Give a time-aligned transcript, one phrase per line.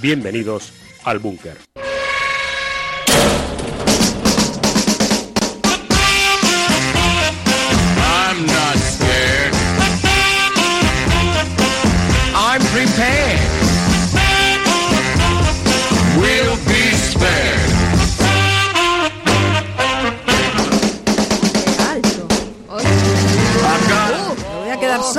[0.00, 0.72] Bienvenidos
[1.04, 1.56] al búnker.
[8.00, 9.54] I'm not scared.
[12.36, 13.17] I'm prepared.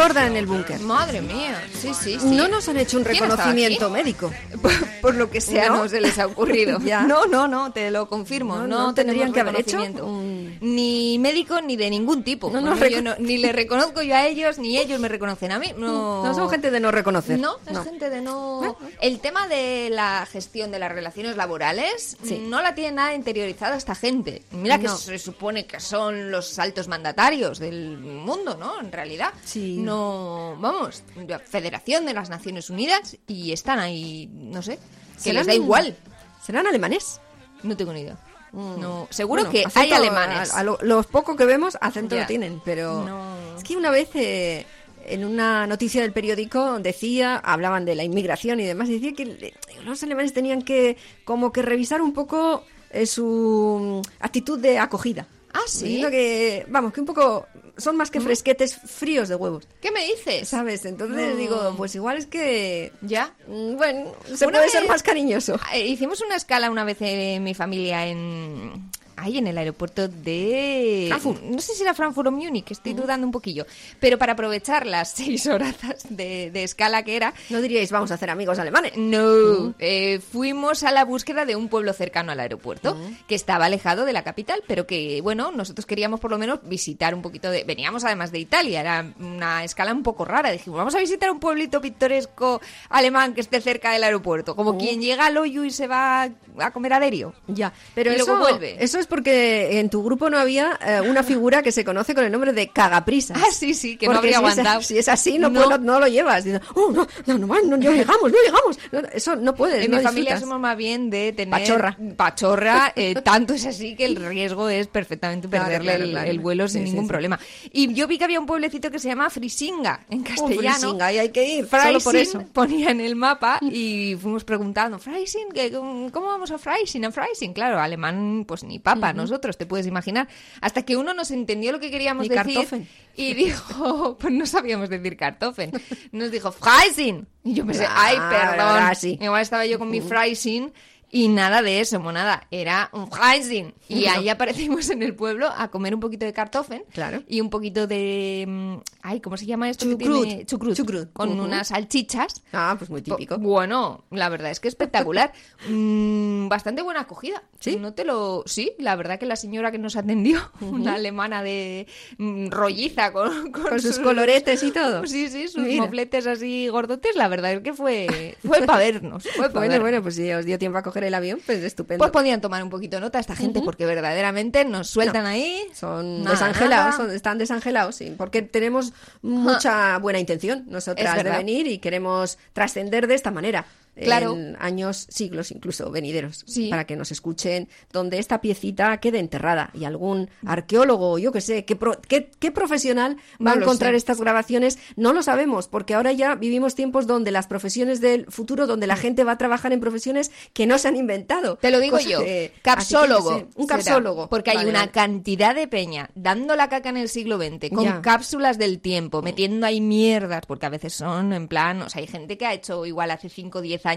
[0.01, 0.79] Sorda en el búnker.
[0.81, 2.25] Madre mía, sí, sí, sí.
[2.27, 4.31] No nos han hecho un ¿Quién estaba reconocimiento médico.
[4.61, 5.77] Por, por lo que sea, ¿No?
[5.83, 6.79] no, se les ha ocurrido.
[6.89, 7.01] Ya.
[7.03, 8.55] No, no, no, te lo confirmo.
[8.57, 12.49] No, No, no tenemos tendrían que haber hecho un- Ni médico ni de ningún tipo.
[12.49, 15.59] No, no, Bueno, yo ni le reconozco yo a ellos, ni ellos me reconocen a
[15.59, 15.73] mí.
[15.77, 17.39] No, No son gente de no reconocer.
[17.39, 18.77] No, es gente de no...
[19.01, 22.43] El tema de la gestión de las relaciones laborales Sí.
[22.47, 24.43] no la tiene nada interiorizada esta gente.
[24.51, 28.79] Mira que se supone que son los altos mandatarios del mundo, ¿no?
[28.79, 29.33] En realidad.
[29.45, 29.77] Sí.
[29.89, 34.77] No, vamos, la Federación de las Naciones Unidas y están ahí, no sé,
[35.15, 35.95] que ¿Serán- les da igual.
[36.43, 37.19] ¿Serán alemanes?
[37.63, 38.17] No tengo ni idea.
[38.51, 40.53] No, seguro Bueno, que hay alemanes.
[40.53, 42.21] A, a lo- los pocos que vemos, acento Ya.
[42.21, 43.57] lo tienen, pero No.
[43.57, 44.65] es que una vez eh,
[45.05, 49.53] en una noticia del periódico decía, hablaban de la inmigración y demás, y decía que
[49.83, 55.27] los alemanes tenían que como que revisar un poco eh, su mm, actitud de acogida.
[55.53, 56.01] Ah, ¿sí?
[56.09, 57.47] Que, vamos, que un poco
[57.77, 59.67] son más que fresquetes fríos de huevos.
[59.81, 60.47] ¿Qué me dices?
[60.49, 60.85] ¿Sabes?
[60.85, 62.91] Entonces digo, pues igual es que...
[63.01, 63.33] ¿Ya?
[63.47, 65.59] mm, Bueno, se Una puede ser vez- más cariñoso.
[65.73, 68.89] Eh, Hicimos una escala una vez en mi familia en
[69.21, 71.41] ahí en el aeropuerto de Frankfurt.
[71.43, 73.65] no sé si era Frankfurt o Múnich, estoy dudando un poquillo,
[73.99, 75.75] pero para aprovechar las seis horas
[76.09, 78.95] de, de escala que era, No diríais, vamos a hacer amigos alemanes.
[78.97, 82.97] no, eh, fuimos a la búsqueda de un pueblo cercano al aeropuerto,
[83.27, 87.13] que estaba alejado de la capital, pero que, bueno, nosotros queríamos por lo menos visitar
[87.15, 87.63] un poquito de...
[87.63, 90.51] Veníamos además de Italia, era una escala un poco rara.
[90.51, 95.01] Dijimos, vamos a visitar un pueblito pintoresco alemán que esté cerca del aeropuerto, como quien
[95.01, 97.33] llega al hoyo y se va a comer a Derio.
[97.47, 98.83] Ya, pero Y eso, luego vuelve.
[98.83, 102.23] eso es porque en tu grupo no había eh, una figura que se conoce con
[102.23, 103.37] el nombre de cagaprisas.
[103.41, 104.81] Ah, sí, sí, que no habría si es- aguantado.
[104.81, 105.63] si es así, no, No.
[105.63, 106.43] puedo- no lo llevas.
[106.43, 108.79] Dices, oh, no, no, no, no, no llegamos, no llegamos.
[108.91, 109.83] No, eso no puedes.
[109.85, 110.39] En mi familia disfrutas.
[110.41, 111.97] somos más bien de tener Pachorra.
[112.15, 116.29] pachorra, eh, tanto es así que el riesgo es perfectamente perderle claro, el, claro.
[116.31, 117.09] el vuelo sin Sí, ningún sí.
[117.09, 117.39] problema.
[117.71, 120.77] Y yo vi que había un pueblecito que se llama Frisinga en Oh, castellano.
[120.79, 122.43] Frisinga, ahí hay que ir, solo por eso.
[122.53, 127.05] ponía en el mapa y fuimos preguntando, Freising, ¿qué- ¿cómo vamos a Freising?
[127.05, 130.27] A Freising, claro, alemán, pues ni papa, nosotros, te puedes imaginar.
[130.61, 135.17] Hasta que uno nos entendió lo que queríamos decir y dijo, pues no sabíamos decir
[135.17, 135.71] Kartoffeln,
[136.11, 137.27] nos dijo Freising.
[137.43, 139.19] Y yo pensé, ay, perdón.
[139.21, 140.71] Igual estaba yo con mi Freising
[141.11, 143.73] y nada de eso, monada, era un Freising.
[143.87, 147.23] Y ahí aparecimos en el pueblo a comer un poquito de Kartoffeln Claro.
[147.27, 148.45] y un poquito de...
[148.47, 149.85] mm, Ay, ¿cómo se llama esto?
[149.89, 150.23] Chucrut.
[150.23, 150.45] tiene?
[150.45, 150.75] Chucrut.
[150.75, 151.13] Chucrut.
[151.13, 152.43] Con unas salchichas.
[152.53, 153.35] Ah, pues muy típico.
[153.35, 155.31] Bu- Bueno, la verdad es que espectacular.
[155.69, 157.43] Mm, bastante buena acogida.
[157.59, 157.75] ¿Sí?
[157.79, 158.43] No te lo.
[158.45, 161.87] Sí, la verdad que la señora que nos atendió, una alemana de
[162.17, 165.05] mm, rolliza con, Con sus coloretes y todo.
[165.05, 165.83] Sí, sí, sus Mira.
[165.83, 167.15] mofletes así gordotes.
[167.15, 169.23] La verdad es que fue, fue para vernos.
[169.35, 169.81] Fue pa' Bueno, vernos.
[169.81, 171.99] bueno, pues si os dio tiempo a coger el avión, pues estupendo.
[172.03, 175.61] Pues podían tomar un poquito nota esta gente porque verdaderamente nos sueltan ahí.
[175.73, 181.67] Son Nada, desangelados, son- están desangelados, sí, porque tenemos mucha buena intención nosotras de venir
[181.67, 183.65] y queremos trascender de esta manera.
[184.03, 184.33] Claro.
[184.35, 186.69] En años, siglos incluso venideros, Sí.
[186.69, 191.65] para que nos escuchen, donde esta piecita quede enterrada y algún arqueólogo, yo que sé,
[191.65, 193.97] qué, pro- qué, qué profesional va No a encontrar sé.
[193.97, 198.67] estas grabaciones, no lo sabemos, porque ahora ya vivimos tiempos donde las profesiones del futuro,
[198.67, 201.57] donde la gente va a trabajar en profesiones que no se han inventado.
[201.57, 203.37] Te lo digo Cosa yo, que- capsólogo.
[203.37, 204.29] sé, un será, capsólogo.
[204.29, 204.91] Porque hay Vale, una vale.
[204.91, 208.01] cantidad de peña dando la caca en el siglo XX, con Ya.
[208.01, 212.07] cápsulas del tiempo, metiendo ahí mierdas, porque a veces son en plan, o sea, hay
[212.07, 213.88] gente que ha hecho igual hace 5 o 10 años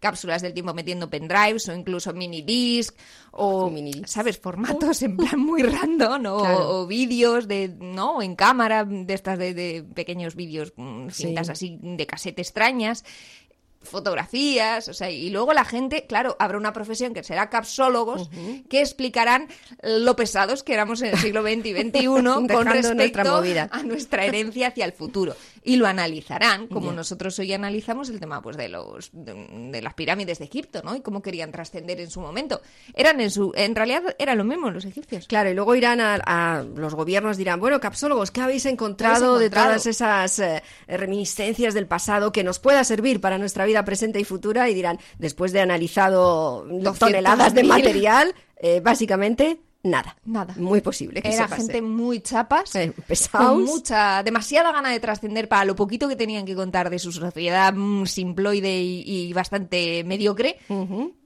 [0.00, 2.94] cápsulas del tiempo metiendo pendrives o incluso mini disc
[3.32, 3.70] o.
[4.06, 4.38] ¿sabes?
[4.38, 6.68] Formatos en plan muy random o, Claro.
[6.80, 8.22] o vídeos de, ¿no?
[8.22, 11.24] En cámara, de estas de, de pequeños vídeos, mm, Sí.
[11.24, 13.04] cintas así de casete extrañas
[13.84, 18.30] fotografías, o sea, y luego la gente, claro, habrá una profesión que será capsólogos
[18.68, 19.48] que explicarán
[19.82, 22.06] lo pesados que éramos en el siglo XX y XXI
[22.52, 23.68] con respecto nuestra movida.
[23.72, 25.34] a nuestra herencia hacia el futuro.
[25.64, 29.32] Y lo analizarán, como nosotros hoy analizamos el tema pues de los de,
[29.70, 30.96] de las pirámides de Egipto, ¿no?
[30.96, 32.60] Y cómo querían trascender en su momento.
[32.94, 35.26] Eran en su en realidad era lo mismo los egipcios.
[35.28, 39.44] Claro, y luego irán a, a- los gobiernos, dirán, bueno, capsólogos, ¿qué habéis encontrado, ¿Qué
[39.46, 43.84] habéis de todas esas eh, reminiscencias del pasado que nos pueda servir para nuestra vida
[43.84, 44.68] presente y futura?
[44.68, 46.98] Y dirán, después de analizado 200.000.
[46.98, 50.16] toneladas de material, eh, básicamente nada.
[50.24, 50.54] Nada.
[50.58, 51.62] Muy posible que Era se pase.
[51.62, 52.92] gente muy chapas, Eh,
[53.32, 57.10] con mucha, demasiada gana de trascender para lo poquito que tenían que contar de su
[57.12, 60.58] sociedad mm, simploide y, y bastante mediocre,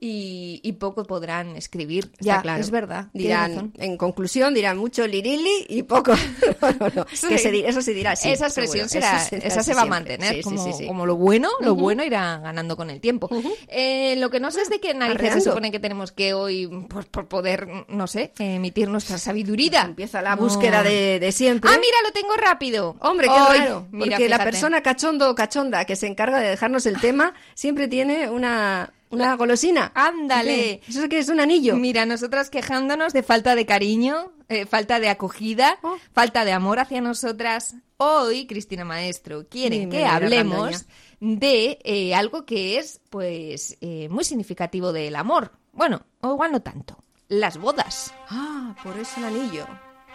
[0.00, 2.04] y, y poco podrán escribir.
[2.12, 2.60] Está ya, claro.
[2.60, 3.08] es verdad.
[3.12, 6.12] Dirán, en conclusión, dirán mucho lirili y poco.
[6.62, 7.06] no, no, no.
[7.12, 7.28] Sí.
[7.28, 9.82] Que se di- eso se dirá sí, esa expresión será, se dirá esa se va
[9.82, 13.28] a mantener Sí, como, lo bueno, lo bueno irá ganando con el tiempo.
[13.68, 16.66] Eh, lo que no sé es de qué narices se supone que tenemos que hoy,
[16.88, 19.82] pues, por poder, no sé, emitir nuestra sabiduría.
[19.82, 20.42] Empieza la No.
[20.42, 21.70] búsqueda de, de siempre.
[21.70, 22.96] Ah, mira, lo tengo rápido.
[23.00, 23.88] Hombre, qué Ay, raro.
[23.90, 27.88] mira, porque la persona cachondo o cachonda que se encarga de dejarnos el tema siempre
[27.88, 29.92] tiene una, una golosina.
[29.94, 30.80] Ándale.
[30.84, 30.90] ¿Qué?
[30.90, 31.76] ¿Eso es que es un anillo?
[31.76, 35.96] Mira, nosotras quejándonos de falta de cariño, eh, falta de acogida, Oh.
[36.12, 37.74] falta de amor hacia nosotras.
[37.98, 40.84] Hoy, Cristina Maestro, quiere Dime, que hablemos
[41.18, 45.52] de eh, algo que es, pues, eh, muy significativo del amor.
[45.72, 47.02] Bueno, o igual no tanto.
[47.28, 48.14] Las bodas.
[48.30, 49.66] Ah, por eso el anillo.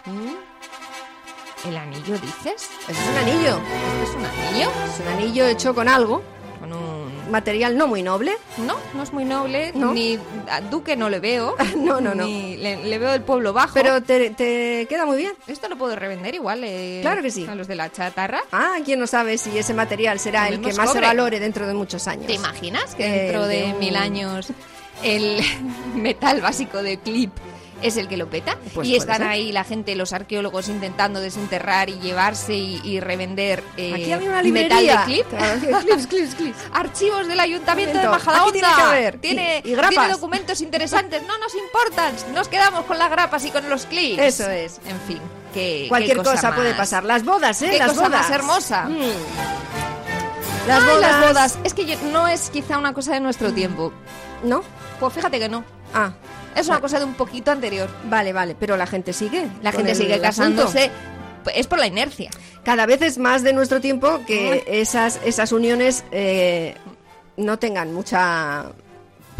[0.05, 1.67] ¿Mm?
[1.67, 2.69] ¿El anillo dices?
[2.87, 3.59] Es un anillo.
[4.03, 4.69] ¿Esto es un anillo?
[4.93, 6.23] Es un anillo hecho con algo,
[6.59, 7.29] Con un...
[7.29, 8.35] material no muy noble.
[8.57, 9.93] No, no es muy noble, ¿No?
[9.93, 10.17] ni
[10.49, 11.55] a Duque no le veo.
[11.75, 12.23] No, no, no.
[12.25, 13.73] ni le, le veo el pueblo bajo.
[13.73, 15.33] Pero te, te queda muy bien.
[15.47, 16.63] Esto lo puedo revender igual.
[16.63, 17.45] eh, Claro que sí.
[17.45, 18.41] A los de la chatarra.
[18.53, 21.07] Ah, quién no sabe si ese material será el que más se cobre.
[21.07, 22.25] valore dentro de muchos años.
[22.25, 24.47] ¿Te imaginas que Eh, dentro de de un- mil años
[25.03, 25.41] el
[25.95, 27.31] metal básico de clip
[27.81, 28.57] es el que lo peta?
[28.75, 29.27] Pues y están ser.
[29.27, 34.29] ahí la gente, los arqueólogos intentando desenterrar y llevarse y, y revender eh, Aquí había
[34.29, 35.27] una metal de clip.
[35.29, 36.57] Claro, clips, clips, clips.
[36.73, 38.51] Archivos del Ayuntamiento de Majadahonda.
[38.53, 39.17] tiene que haber.
[39.19, 39.89] Tiene, Y- y grapas.
[39.89, 41.23] tiene documentos interesantes.
[41.25, 42.13] No nos importan.
[42.35, 44.21] Nos quedamos con las grapas y con los clips.
[44.21, 44.79] Eso es.
[44.87, 45.19] En fin,
[45.51, 47.03] que Cualquier cosa, cosa, puede pasar.
[47.03, 47.69] Las bodas, ¿eh?
[47.71, 48.21] Qué las cosa bodas.
[48.21, 48.83] más hermosa.
[48.85, 48.99] Mm.
[50.67, 51.01] Las Ay, bodas.
[51.01, 51.59] las bodas.
[51.63, 53.91] Es que yo- no es quizá una cosa de nuestro tiempo.
[54.43, 54.63] ¿No?
[54.99, 55.63] Pues fíjate que no.
[55.93, 56.13] Ah,
[56.55, 57.89] Es una cosa de un poquito anterior.
[58.05, 58.55] vale, vale.
[58.59, 59.47] Pero la gente sigue.
[59.61, 60.23] La gente sigue asunto.
[60.63, 60.91] casándose.
[61.55, 62.29] Es por la inercia.
[62.63, 66.75] Cada vez es más de nuestro tiempo que esas, esas uniones eh,
[67.37, 68.65] no tengan mucha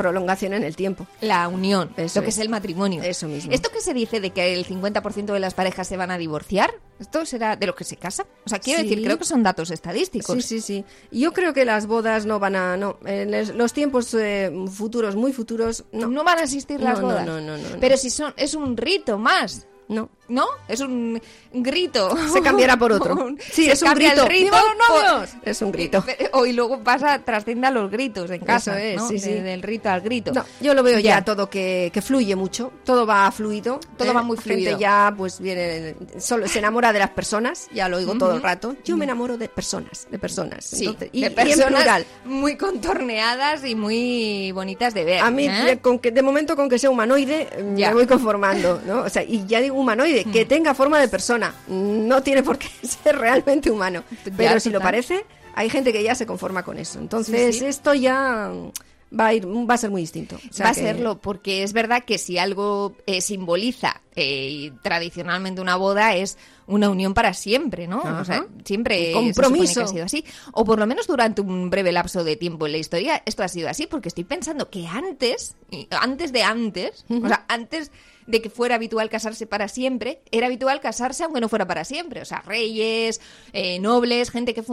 [0.01, 1.07] prolongación en el tiempo.
[1.21, 2.35] La unión, Eso lo que es.
[2.37, 3.01] es el matrimonio.
[3.03, 3.51] Eso mismo.
[3.51, 6.73] Esto que se dice de que el 50% de las parejas se van a divorciar,
[6.99, 8.25] ¿esto será de los que se casan?
[8.45, 8.87] O sea, quiero Sí.
[8.89, 10.35] decir, creo que son datos estadísticos.
[10.35, 10.85] Sí, sí, sí.
[11.11, 12.77] Yo creo que las bodas no van a...
[12.77, 16.07] No, en los tiempos eh, futuros, muy futuros, no.
[16.07, 16.23] No.
[16.23, 17.25] van a existir las No, no, bodas.
[17.25, 17.79] no, no, no, no.
[17.79, 19.67] Pero si son, es un rito más.
[19.87, 20.09] no.
[20.31, 20.45] ¿No?
[20.67, 22.15] Es un grito.
[22.31, 23.13] Se cambiará por otro.
[23.25, 24.23] Un- Sí, es un grito.
[24.23, 25.39] El rito ¡Viva los por-!
[25.49, 26.03] Es un grito.
[26.31, 28.79] O y luego pasa, trasciende a los gritos en casa.
[28.79, 29.07] Eso es, ¿no?
[29.09, 29.31] sí, De- sí.
[29.33, 30.31] del rito al grito.
[30.31, 31.25] No, yo lo veo ya, Ya.
[31.25, 33.79] todo que, que fluye mucho, todo va fluido.
[33.97, 34.13] Todo ¿eh?
[34.13, 34.79] va muy La gente fluido.
[34.79, 38.75] ya pues viene, solo se enamora de las personas, ya lo oigo todo el rato.
[38.85, 40.63] Yo me enamoro de personas, de personas.
[40.65, 42.05] Sí, Entonces, y, de y en personas plural.
[42.23, 45.19] muy contorneadas y muy bonitas de ver.
[45.21, 45.63] A mí, ¿eh?
[45.65, 47.89] de, con que, de momento, con que sea humanoide, Ya.
[47.89, 49.01] me voy conformando, ¿no?
[49.01, 51.53] O sea, y ya digo humanoide, que tenga forma de persona.
[51.67, 52.67] No tiene por qué
[53.03, 54.03] ser realmente humano.
[54.25, 56.99] Ya, Pero si lo parece, hay gente que ya se conforma con eso.
[56.99, 57.65] Entonces, Sí, sí.
[57.65, 60.37] esto ya mm, va a ir, va a ser muy distinto.
[60.49, 64.47] O sea Va a que- serlo, porque es verdad que si algo eh, simboliza eh,
[64.49, 67.99] y tradicionalmente una boda es una unión para siempre, ¿no?
[67.99, 68.21] Ajá.
[68.21, 69.79] O sea, siempre Un se supone compromiso.
[69.81, 70.25] que ha sido así.
[70.53, 73.49] O por lo menos durante un breve lapso de tiempo en la historia esto ha
[73.49, 75.55] sido así, porque estoy pensando que antes,
[75.89, 77.91] antes de antes, o sea, antes
[78.31, 82.21] de que fuera habitual casarse para siempre, era habitual casarse aunque no fuera para siempre.
[82.21, 83.21] O sea, reyes,
[83.53, 84.63] eh, nobles, gente que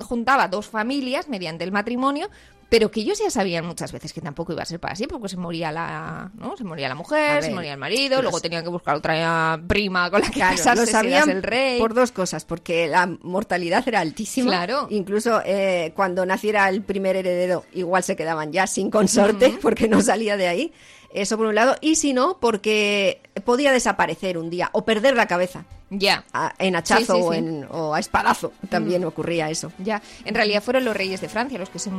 [0.00, 2.28] juntaba dos familias mediante el matrimonio,
[2.68, 5.30] pero que ellos ya sabían muchas veces que tampoco iba a ser para siempre, porque
[5.30, 6.56] se moría la, ¿no?
[6.56, 10.10] Se moría la mujer, ver, se moría el marido, luego tenían que buscar otra prima
[10.10, 11.78] con la que Claro, casarse lo si eras sabían el rey.
[11.78, 14.50] por dos cosas, porque la mortalidad era altísima.
[14.50, 14.88] Claro.
[14.90, 20.02] Incluso eh, cuando naciera el primer heredero, igual se quedaban ya sin consorte, porque no
[20.02, 20.72] salía de ahí.
[21.16, 21.76] Eso por un lado.
[21.80, 26.24] Y si no, porque podía desaparecer un día o perder la cabeza Ya.
[26.58, 28.52] en hachazo Sí, sí, o, en- o a espadazo.
[28.68, 29.72] También ocurría eso.
[29.78, 31.90] Ya, en realidad fueron los reyes de Francia los que se,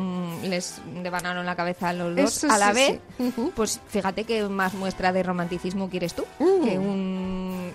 [0.44, 3.00] les devanaron la cabeza a los dos Eso a la vez.
[3.56, 6.64] Pues fíjate qué más muestra de romanticismo quieres tú Mm.
[6.64, 7.74] que un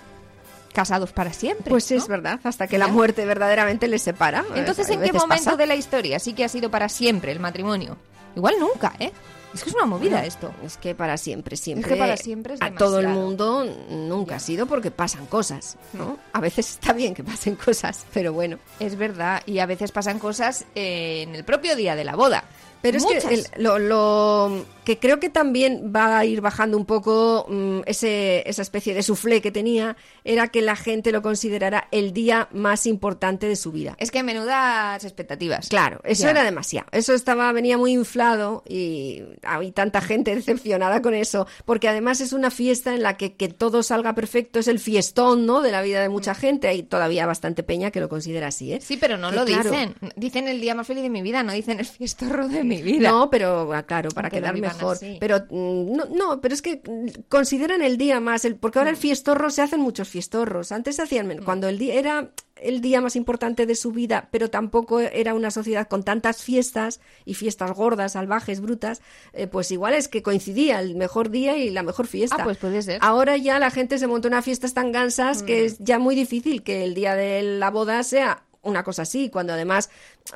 [0.73, 1.69] casados para siempre.
[1.69, 1.97] Pues ¿no?
[1.97, 4.43] es verdad, hasta que la muerte verdaderamente les separa.
[4.55, 5.55] Entonces, ¿en qué momento pasa.
[5.57, 7.97] de la historia sí que ha sido para siempre el matrimonio?
[8.35, 9.11] Igual nunca, ¿eh?
[9.53, 10.51] Es que es una movida esto.
[10.65, 11.87] Es que para siempre, siempre.
[11.89, 15.77] Es que para siempre es A todo el mundo nunca ha sido porque pasan cosas,
[15.93, 16.17] ¿no?
[16.33, 18.57] A veces está bien que pasen cosas, pero bueno.
[18.79, 22.43] Es verdad, y a veces pasan cosas eh, en el propio día de la boda.
[22.81, 23.23] Pero es Muchas.
[23.25, 27.79] que el- lo, lo que creo que también va a ir bajando un poco mm,
[27.85, 32.47] ese, esa especie de suflé que tenía, era que la gente lo considerara el día
[32.51, 33.95] más importante de su vida.
[33.99, 35.69] Es que menudas expectativas.
[35.69, 36.31] Claro, eso Ya.
[36.31, 36.87] era demasiado.
[36.91, 42.33] Eso estaba venía muy inflado y hay tanta gente decepcionada con eso, porque además es
[42.33, 45.61] una fiesta en la que, que todo salga perfecto, es el fiestón, ¿no?
[45.61, 46.67] De la vida de mucha gente.
[46.67, 48.79] Hay todavía bastante peña que lo considera así, ¿eh?
[48.81, 49.95] Sí, pero no Que lo claro, dicen.
[50.15, 53.09] Dicen el día más feliz de mi vida, no dicen el fiestorro de mi vida.
[53.09, 54.95] No, pero ah, claro, para Aunque quedar mejor.
[54.97, 55.17] así.
[55.19, 58.91] Pero mm, no, no, pero es que mm, consideran el día más, el, porque ahora
[58.91, 58.95] Mm.
[58.95, 60.71] el fiestorro se hacen muchos fiestorros.
[60.71, 64.29] Antes se hacían men- cuando el día era el día más importante de su vida,
[64.31, 69.01] pero tampoco era una sociedad con tantas fiestas y fiestas gordas, salvajes, brutas,
[69.33, 72.37] eh, pues igual es que coincidía el mejor día y la mejor fiesta.
[72.39, 73.01] Ah, pues puede ser.
[73.01, 73.05] Mm.
[73.05, 76.63] Ahora ya la gente se monta unas fiestas tan gansas que es ya muy difícil
[76.63, 79.89] que el día de la boda sea una cosa así, cuando además,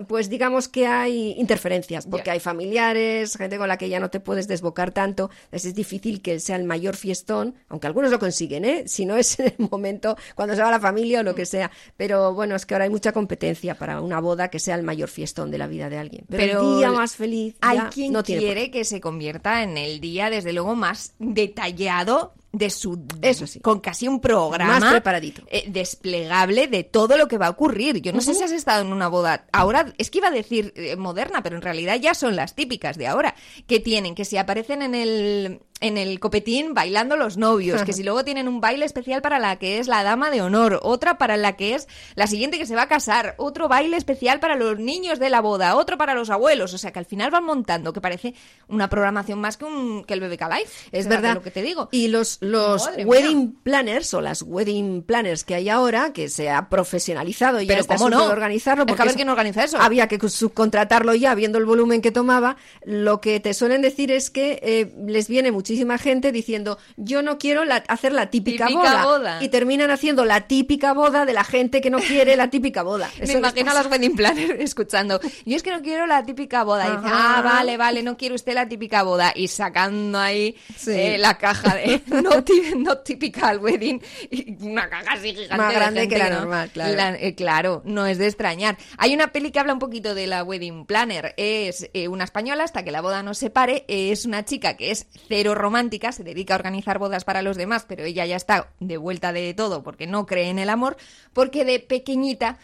[0.08, 4.20] pues digamos que hay interferencias, porque hay familiares, gente con la que ya no te
[4.20, 8.84] puedes desbocar tanto, es difícil que sea el mayor fiestón, aunque algunos lo consiguen, ¿eh?
[8.86, 11.72] Si no es en el momento cuando se va la familia o lo que sea,
[11.96, 15.10] pero bueno, es que ahora hay mucha competencia para una boda que sea el mayor
[15.10, 18.24] fiestón de la vida de alguien, pero, Pero el día más feliz Hay quien no
[18.24, 23.60] quiere que se convierta en el día, desde luego, más detallado de su Eso sí.
[23.60, 25.44] con casi un programa Más preparadito.
[25.48, 28.02] eh, desplegable de todo lo que va a ocurrir.
[28.02, 30.74] Yo no sé si has estado en una boda ahora, es que iba a decir
[30.76, 33.36] eh, moderna, pero en realidad ya son las típicas de ahora,
[33.68, 38.04] que tienen que si aparecen en el en el copetín bailando los novios, que si
[38.04, 41.38] luego tienen un baile especial para la que es la dama de honor, otra para
[41.38, 44.80] la que es la siguiente que se va a casar, otro baile especial para los
[44.80, 47.94] niños de la boda, otro para los abuelos, o sea que al final van montando,
[47.94, 48.34] que parece
[48.68, 50.70] una programación más que un que el BBK Live.
[50.92, 51.36] Es verdad.
[51.36, 51.90] lo que te digo.
[51.92, 53.52] Y los, los Madre wedding mía.
[53.64, 57.82] planners o las wedding planners que hay ahora, que se ha profesionalizado y ya Pero
[57.82, 58.26] está ¿cómo no?
[58.26, 58.84] organizarlo.
[58.84, 59.78] Es que porque ver eso- quién organiza eso.
[59.80, 62.58] Había que subcontratarlo ya, viendo el volumen que tomaba.
[62.84, 67.38] Lo que te suelen decir es que eh, les viene muchísima gente diciendo, yo no
[67.38, 69.44] quiero la- hacer la típica, Típica boda.
[69.44, 73.10] Y terminan haciendo la típica boda de la gente que no quiere la típica boda.
[73.18, 75.20] Me Eso les imagino a los wedding planners escuchando.
[75.46, 76.88] Yo es que no quiero la típica boda.
[76.88, 77.40] Y dicen, Ajá.
[77.40, 79.34] ah, vale, vale, no quiere usted la típica boda.
[79.36, 80.92] Y sacando ahí Sí.
[80.92, 82.30] eh, la caja de no,
[82.78, 84.02] no typical wedding.
[84.32, 85.58] Y una caja así gigante.
[85.58, 86.96] Más de grande gente que la no- normal, claro.
[86.96, 88.78] La- eh, claro, no es de extrañar.
[88.98, 91.34] Hay una peli que habla un poquito de la wedding planner.
[91.36, 93.84] Es eh, una española hasta que la boda no se pare.
[93.90, 97.86] Es una chica que es cero romántica, se dedica a organizar bodas para los demás,
[97.88, 100.98] pero ella ya está de vuelta de todo porque no cree en el amor,
[101.34, 102.58] porque de pequeñita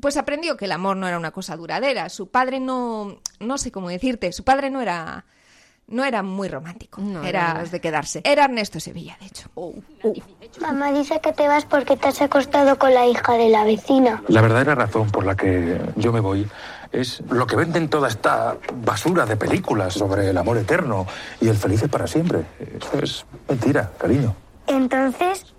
[0.00, 2.08] pues aprendió que el amor no era una cosa duradera.
[2.08, 5.24] Su padre no, no sé cómo decirte, su padre no era,
[5.86, 7.00] no era muy romántico.
[7.00, 8.22] No, era, era de quedarse.
[8.24, 9.50] Era Ernesto Sevilla, de hecho.
[10.60, 14.22] Mamá dice que te vas porque te has acostado con la hija de la vecina.
[14.28, 16.48] La verdadera razón por la que yo me voy
[16.92, 21.06] es lo que venden toda esta basura de películas sobre el amor eterno
[21.40, 22.44] y el felices para siempre.
[22.58, 24.34] Eso es mentira, cariño.
[24.66, 25.54] Entonces,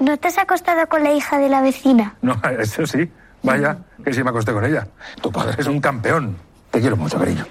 [0.00, 2.16] ¿no te has acostado con la hija de la vecina?
[2.22, 3.10] No, eso sí.
[3.42, 4.86] Vaya, que sí me acosté con ella.
[5.20, 6.36] Tu padre es un campeón.
[6.70, 7.44] Te quiero mucho, cariño.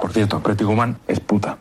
[0.00, 1.56] Por cierto, Pretty Woman es puta.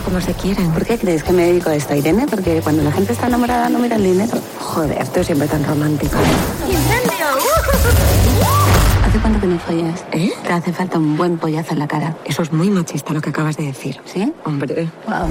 [0.00, 0.72] ¿Has visto cómo se quieren?
[0.72, 2.26] ¿Por qué crees que me dedico a esto, Irene?
[2.26, 4.32] Porque cuando la gente está enamorada no mira el dinero.
[4.58, 6.16] Joder, tú siempre tan romántico.
[9.04, 10.02] ¿Hace cuánto que no follas?
[10.12, 10.32] ¿Eh?
[10.42, 12.16] Te hace falta un buen pollazo en la cara.
[12.24, 14.00] Eso es muy machista lo que acabas de decir.
[14.06, 14.32] ¿Sí?
[14.44, 14.88] Hombre.
[15.06, 15.28] Wow.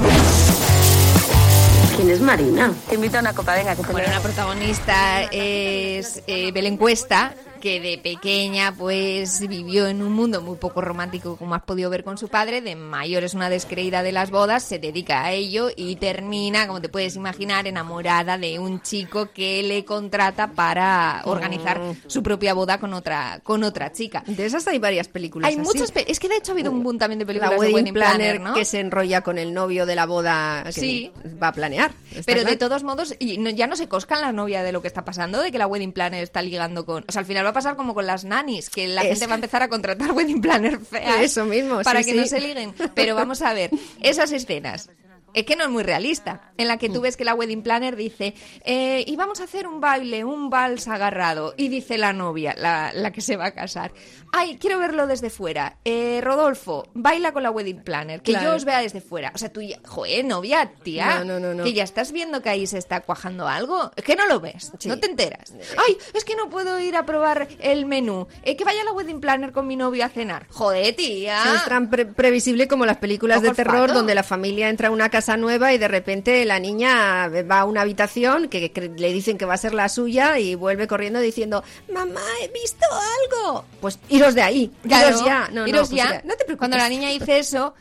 [1.96, 2.72] ¿Quién es Marina?
[2.88, 7.34] Te invito a una copa, venga, que te Bueno, la protagonista es eh, Belén Cuesta,
[7.60, 12.04] que de pequeña pues vivió en un mundo muy poco romántico como has podido ver
[12.04, 15.70] con su padre, de mayor es una descreída de las bodas, se dedica a ello
[15.76, 21.80] y termina, como te puedes imaginar, enamorada de un chico que le contrata para organizar
[22.08, 24.24] su propia boda con otra con otra chica.
[24.28, 25.48] De esas hay varias películas.
[25.50, 25.64] Hay así.
[25.64, 27.74] muchas, pe- es que de hecho ha habido un boom también de películas la de
[27.74, 28.54] wedding, planner, planner, ¿no?
[28.54, 31.12] que se enrolla con el novio de la boda que Sí.
[31.42, 31.92] va a planear.
[32.26, 34.88] Pero de todos modos, y no- ya no se coscan la novia de lo que
[34.88, 37.04] está pasando, de que la wedding planner está ligando con...
[37.08, 39.28] O sea, al final va a pasar como con las nannies, que la Es- gente
[39.28, 41.22] va a empezar a contratar wedding planner feas.
[41.22, 42.74] Eso mismo, Para sí, que no se liguen.
[42.96, 43.70] Pero vamos a ver,
[44.02, 44.90] esas escenas
[45.34, 47.96] es que no es muy realista, en la que tú ves que la wedding planner
[47.96, 48.34] dice,
[48.66, 52.92] eh, y vamos a hacer un baile, un vals agarrado, y dice la novia, la,
[52.94, 53.92] la que se va a casar,
[54.32, 58.50] ay, quiero verlo desde fuera, eh, Rodolfo, baila con la wedding planner, que Claro.
[58.52, 59.32] yo os vea desde fuera.
[59.34, 61.64] O sea, tú ya, joder, novia, tía, No, no, no, no.
[61.64, 64.72] que ya estás viendo que ahí se está cuajando algo, es que no lo ves,
[64.80, 64.88] Sí.
[64.90, 65.54] no te enteras.
[65.78, 69.20] Ay, es que no puedo ir a probar el menú, eh, que vaya la wedding
[69.22, 70.48] planner con mi novio a cenar.
[70.50, 71.56] Joder, tía.
[71.56, 75.10] Es tan pre- previsible como las películas de terror donde la familia entra a una
[75.10, 79.38] casa nueva y de repente la niña va a una habitación que, que le dicen
[79.38, 82.86] que va a ser la suya y vuelve corriendo diciendo mamá he visto
[83.34, 85.50] algo pues iros de ahí Claro, iros ya.
[85.52, 86.22] No, no, pues ya.
[86.26, 86.58] no te preocupes.
[86.58, 87.74] Cuando la niña dice eso,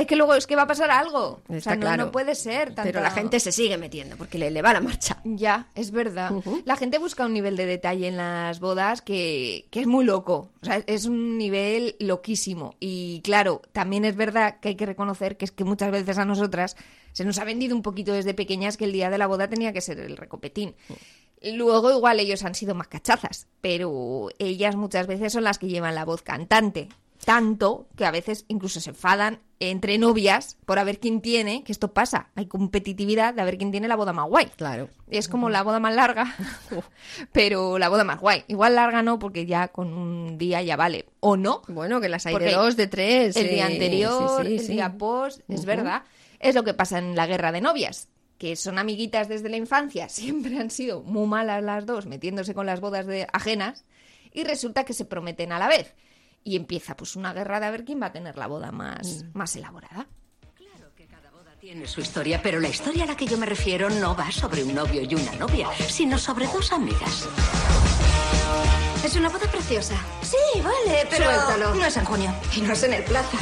[0.00, 1.40] es que luego es que va a pasar algo.
[1.48, 2.06] o sea, no, claro.
[2.06, 2.74] no puede ser.
[2.74, 6.32] pero la gente se sigue metiendo porque le, le va la marcha Ya, es verdad.
[6.64, 10.50] La gente busca un nivel de detalle en las bodas que, que es muy loco.
[10.62, 12.74] O sea, es un nivel loquísimo.
[12.80, 16.24] Y claro, también es verdad que hay que reconocer que es que muchas veces a
[16.24, 16.76] nosotras
[17.12, 19.72] se nos ha vendido un poquito desde pequeñas que el día de la boda tenía
[19.72, 20.74] que ser el recopetín.
[21.42, 25.94] Luego igual ellos han sido más cachazas, pero ellas muchas veces son las que llevan
[25.94, 26.88] la voz cantante.
[27.24, 31.72] Tanto que a veces incluso se enfadan entre novias por a ver quién tiene, que
[31.72, 34.46] esto pasa, hay competitividad de a ver quién tiene la boda más guay.
[34.56, 36.34] claro Es como la boda más larga,
[37.32, 38.44] pero la boda más guay.
[38.48, 41.06] Igual larga no, porque ya con un día ya vale.
[41.20, 41.60] ¿O no?
[41.68, 44.68] bueno que las hay de dos de tres El día eh, anterior, sí, sí, el
[44.68, 46.04] día post, es verdad.
[46.38, 48.08] Es lo que pasa en la guerra de novias,
[48.38, 52.64] que son amiguitas desde la infancia, siempre han sido muy malas las dos, metiéndose con
[52.64, 53.84] las bodas de ajenas,
[54.32, 55.94] y resulta que se prometen a la vez.
[56.42, 59.24] Y empieza pues una guerra de a ver quién va a tener la boda más,
[59.24, 59.30] Mm.
[59.38, 60.06] más elaborada.
[61.60, 64.64] Tiene su historia, pero la historia a la que yo me refiero no va sobre
[64.64, 67.28] un novio y una novia, sino sobre dos amigas.
[69.04, 69.94] Es una boda preciosa.
[70.22, 71.24] Sí, vale, pero.
[71.26, 71.74] Suéltalo.
[71.74, 72.34] No es en junio.
[72.56, 73.36] Y no es en el plaza.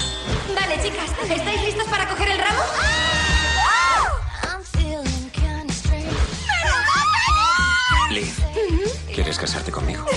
[0.52, 2.60] Vale, chicas, ¿estáis listas para coger el ramo?
[8.10, 8.32] Liv,
[9.14, 10.04] ¿quieres casarte conmigo?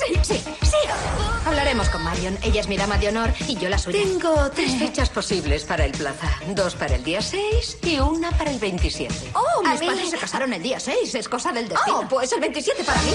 [0.00, 0.76] Sí, sí, sí.
[1.46, 2.38] Hablaremos con Marion.
[2.42, 4.02] Ella es mi dama de honor y yo la suya.
[4.02, 6.28] Tengo tres fechas posibles para el plaza.
[6.48, 9.32] Dos para el día 6 y una para el 27.
[9.34, 11.14] Oh, mis padres se casaron el día 6.
[11.14, 12.00] Es cosa del destino.
[12.00, 13.10] Oh, pues el 27 para mí.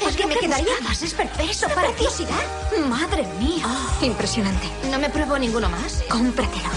[0.00, 1.50] Pues que me quedaría más es perfecto.
[1.50, 2.88] eso para preciosidad.
[2.88, 3.64] Madre mía.
[4.00, 4.66] Impresionante.
[4.90, 6.02] No me pruebo ninguno más.
[6.08, 6.68] Cómpratelo.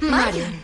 [0.00, 0.61] Marion.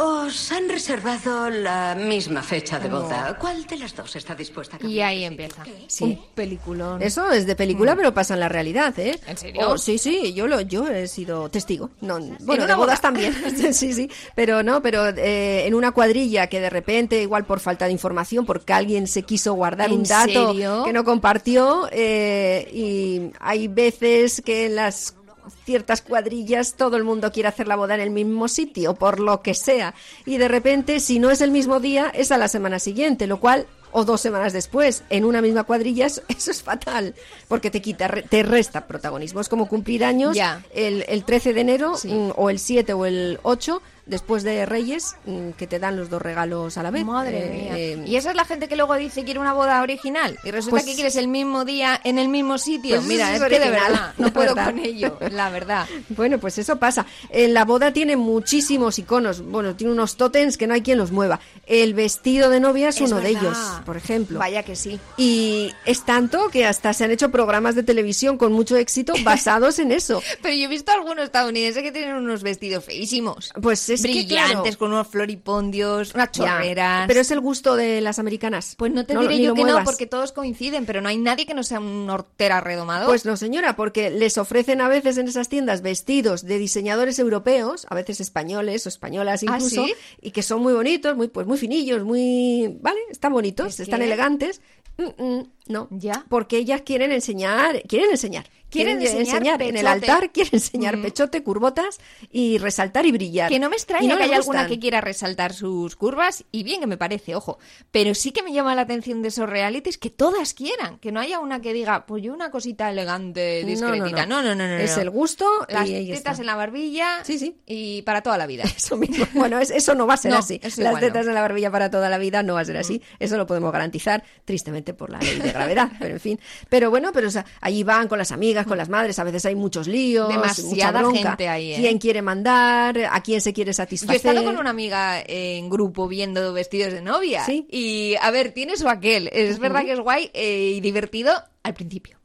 [0.00, 3.36] Os han reservado la misma fecha de boda.
[3.40, 5.64] ¿Cuál de las dos está dispuesta a Y cambiar ahí de empieza.
[5.88, 6.04] Sí.
[6.04, 7.02] Un peliculón.
[7.02, 9.18] Eso es de película, pero pasa en la realidad, ¿eh?
[9.26, 9.60] ¿En serio?
[9.68, 11.90] Oh, sí, sí, yo lo, yo he sido testigo.
[12.00, 12.96] No, bueno, de bodas boda?
[12.96, 13.34] también.
[13.72, 17.86] sí, sí, pero no, pero eh, en una cuadrilla que de repente, igual por falta
[17.86, 20.84] de información, porque alguien se quiso guardar ¿En un dato serio?
[20.84, 25.17] que no compartió, eh, y hay veces que en las
[25.64, 29.42] ciertas cuadrillas todo el mundo quiere hacer la boda en el mismo sitio, por lo
[29.42, 29.94] que sea.
[30.26, 33.40] Y de repente, si no es el mismo día, es a la semana siguiente, lo
[33.40, 37.14] cual o dos semanas después en una misma cuadrilla, eso, eso es fatal,
[37.48, 39.40] porque te quita, te resta protagonismo.
[39.40, 40.62] Es como cumplir años Ya.
[40.74, 42.08] el, el 13 de enero, Sí.
[42.08, 46.10] mm, o el 7 o el 8, después de Reyes, mm, que te dan los
[46.10, 47.04] dos regalos a la vez.
[47.04, 47.78] Madre Eh, mía.
[47.78, 50.38] eh, y esa es la gente que luego dice quiere una boda original.
[50.44, 52.96] Y resulta Pues- que quieres el mismo día en el mismo sitio.
[52.96, 54.70] Pues Mira, es, es que de verdad no puedo verdad.
[54.72, 55.86] con ello, la verdad.
[56.08, 57.06] Bueno, pues eso pasa.
[57.30, 59.42] En la boda tiene muchísimos iconos.
[59.42, 61.38] Bueno, tiene unos tótems que no hay quien los mueva.
[61.66, 64.38] El vestido de novia es, Es uno de ellos, por ejemplo.
[64.38, 64.98] Vaya que sí.
[65.16, 69.78] Y es tanto que hasta se han hecho programas de televisión con mucho éxito basados
[69.78, 70.22] en eso.
[70.42, 73.52] Pero yo he visto algunos estadounidenses que tienen unos vestidos feísimos.
[73.60, 77.04] Pues es que, Brillantes, claro, con unos floripondios, unas ya, chorreras.
[77.08, 78.74] Pero es el gusto de las americanas.
[78.76, 81.46] Pues no te lo- diré yo que no, porque todos coinciden, pero no hay nadie
[81.46, 83.06] que no sea un hortera redomado.
[83.06, 87.86] Pues no, señora, porque les ofrecen a veces en esas tiendas vestidos de diseñadores europeos,
[87.90, 89.94] a veces españoles o españolas ¿Ah, incluso, sí?
[90.20, 92.98] y que son muy bonitos, muy pues muy finillos, muy, ¿vale?
[93.10, 94.60] Están bonitos, Es están que- elegantes.
[94.98, 96.24] Mm, mm, no, Ya.
[96.28, 98.50] porque ellas quieren enseñar, quieren enseñar.
[98.70, 101.02] Quieren enseñar en el altar, quieren enseñar Mm.
[101.02, 101.98] pechote, curvotas
[102.30, 103.48] y resaltar y brillar.
[103.50, 106.80] Que no me extraña no que haya alguna que quiera resaltar sus curvas, y bien
[106.80, 107.58] que me parece, ojo.
[107.90, 111.20] Pero sí que me llama la atención de esos realities que todas quieran, que no
[111.20, 114.26] haya una que diga, pues yo una cosita elegante, discretita.
[114.26, 114.74] No, no, no, no.
[114.74, 115.02] Es no.
[115.02, 117.56] el gusto Las y tetas en la barbilla Sí, sí.
[117.66, 118.64] y para toda la vida.
[118.76, 119.26] Eso mismo.
[119.34, 120.60] Bueno, es- eso no va a ser así.
[120.76, 123.02] Las tetas en la barbilla para toda la vida no va a ser así.
[123.18, 125.90] Eso lo podemos garantizar, tristemente por la ley de gravedad.
[125.98, 126.40] Pero en fin.
[126.68, 129.18] Pero bueno, pero o sea, allí van con las amigas, con las madres.
[129.18, 131.28] A veces hay muchos líos, Demasiada mucha bronca.
[131.30, 131.76] gente ahí, ¿eh?
[131.80, 132.98] ¿Quién quiere mandar?
[133.10, 134.16] ¿A quién se quiere Yo he satisfacer?
[134.16, 137.44] estado con una amiga en grupo viendo vestidos de novia.
[137.44, 137.66] Sí.
[137.70, 139.28] Y a ver, tienes o aquel.
[139.32, 142.17] Es verdad que es guay eh, y divertido al principio.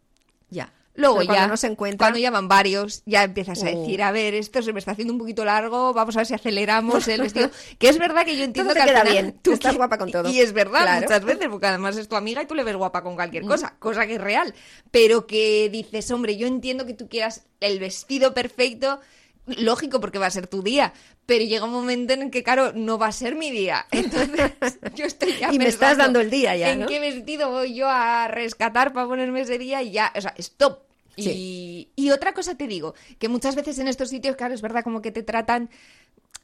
[0.95, 1.01] Ya.
[1.01, 3.79] Luego Pero cuando ya, no se encuentra- cuando llaman varios, ya empiezas a Uh.
[3.81, 6.33] decir, a ver, esto se me está haciendo un poquito largo, vamos a ver si
[6.35, 7.49] aceleramos el vestido.
[7.79, 10.11] Que es verdad que yo entiendo te que al queda bien, tú estás guapa con
[10.11, 10.29] todo.
[10.29, 11.01] Y es verdad, Claro.
[11.01, 13.15] muchas veces, porque además es tu amiga y tú le ves guapa con Mm.
[13.15, 14.53] cualquier cosa, cosa que es real.
[14.91, 18.99] Pero que dices, hombre, yo entiendo que tú quieras el vestido perfecto,
[19.45, 20.93] lógico, porque va a ser tu día.
[21.25, 23.85] Pero llega un momento en el que, claro, no va a ser mi día.
[23.91, 24.51] Entonces,
[24.95, 26.87] yo estoy ya Y me estás dando el día ya, ¿En ¿no?
[26.87, 29.81] qué vestido voy yo a rescatar para ponerme ese día?
[29.81, 30.79] Y ya, o sea, stop.
[31.15, 34.83] Y, y otra cosa te digo, que muchas veces en estos sitios, claro, es verdad
[34.83, 35.69] como que te tratan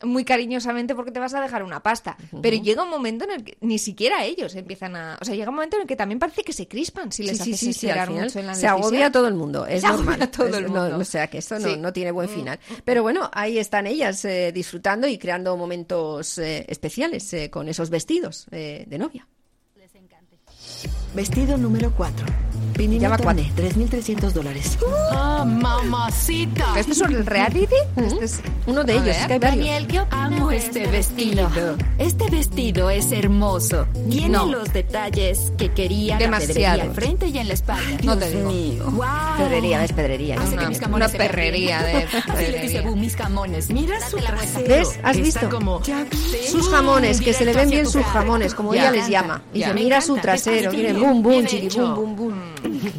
[0.03, 2.15] muy cariñosamente porque te vas a dejar una pasta.
[2.41, 5.17] Pero llega un momento en el que ni siquiera ellos empiezan a...
[5.21, 7.37] O sea, llega un momento en el que también parece que se crispan si les
[7.37, 8.79] Sí, sí, haces sí, sí, al esperar final mucho en la se decisión.
[8.81, 10.31] agobia todo el mundo, es Se agobia normal.
[10.31, 10.97] todo Es- el no- mundo.
[10.99, 11.77] o sea, que esto no, Sí.
[11.77, 12.59] no tiene buen Mm, final.
[12.85, 17.89] Pero bueno, ahí están ellas eh, disfrutando y creando momentos eh, especiales eh, con esos
[17.89, 19.27] vestidos eh, de novia.
[21.13, 22.25] Vestido número 4.
[22.79, 24.77] Va Toné, 3.300 dólares.
[25.11, 26.79] ¡Ah, mamacita!
[26.79, 27.75] ¿Esto es un reality?
[27.97, 29.65] Este es uno de A ellos, ver, es que hay varios.
[29.65, 31.49] Daniel, ¿qué Amo este vestido.
[31.97, 33.85] Este vestido es hermoso.
[34.09, 34.45] Tiene No.
[34.45, 36.81] los detalles que quería la Demasiado.
[36.83, 37.83] al frente y en la espalda.
[38.03, 38.85] No te digo.
[38.91, 39.05] Wow.
[39.39, 40.35] Pedrería, es pedrería.
[40.37, 40.57] ¿no?
[40.57, 42.07] que mis Una perrería de
[42.95, 43.69] mis jamones.
[43.71, 44.67] Mira su trasero.
[44.69, 44.99] ¿Ves?
[45.03, 45.49] ¿Has visto?
[45.49, 45.81] como...
[46.49, 48.83] Sus jamones, que se le ven bien sus jamones, como Ya.
[48.83, 49.33] ella les llama.
[49.35, 49.53] encanta.
[49.53, 52.28] Dice, mira su trasero, bum, Y de chiqui, hecho, bum, bum,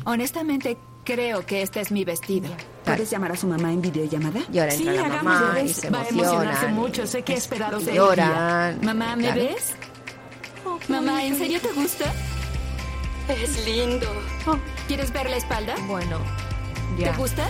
[0.05, 2.49] Honestamente, creo que este es mi vestido.
[2.85, 4.41] ¿Puedes llamar a su mamá en videollamada?
[4.51, 7.07] Llora, Sí, entra la mamá y Va a emocionarse mucho.
[7.07, 8.81] Sé que he esperado y lloran.
[8.85, 9.41] Mamá, ¿me Claro.
[9.43, 9.75] ves?
[10.89, 12.13] Mamá, ¿en serio te gusta?
[13.29, 14.07] Es lindo.
[14.89, 15.75] ¿Quieres ver la espalda?
[15.87, 16.19] Bueno,
[16.99, 17.47] ¿Te gusta?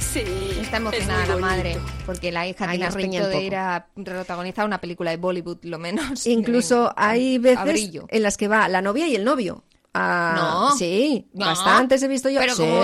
[0.00, 0.20] Sí.
[0.60, 4.78] Está emocionada la madre, porque la hija Ahí tiene aspecto de ir a protagonizar una
[4.78, 6.26] película de Bollywood, lo menos.
[6.26, 9.62] Incluso hay veces en las que va la novia y el novio.
[9.94, 10.32] Ah,
[10.70, 10.76] No.
[10.78, 11.46] Sí, No.
[11.46, 12.40] bastantes he visto yo.
[12.40, 12.82] Pero Sí, como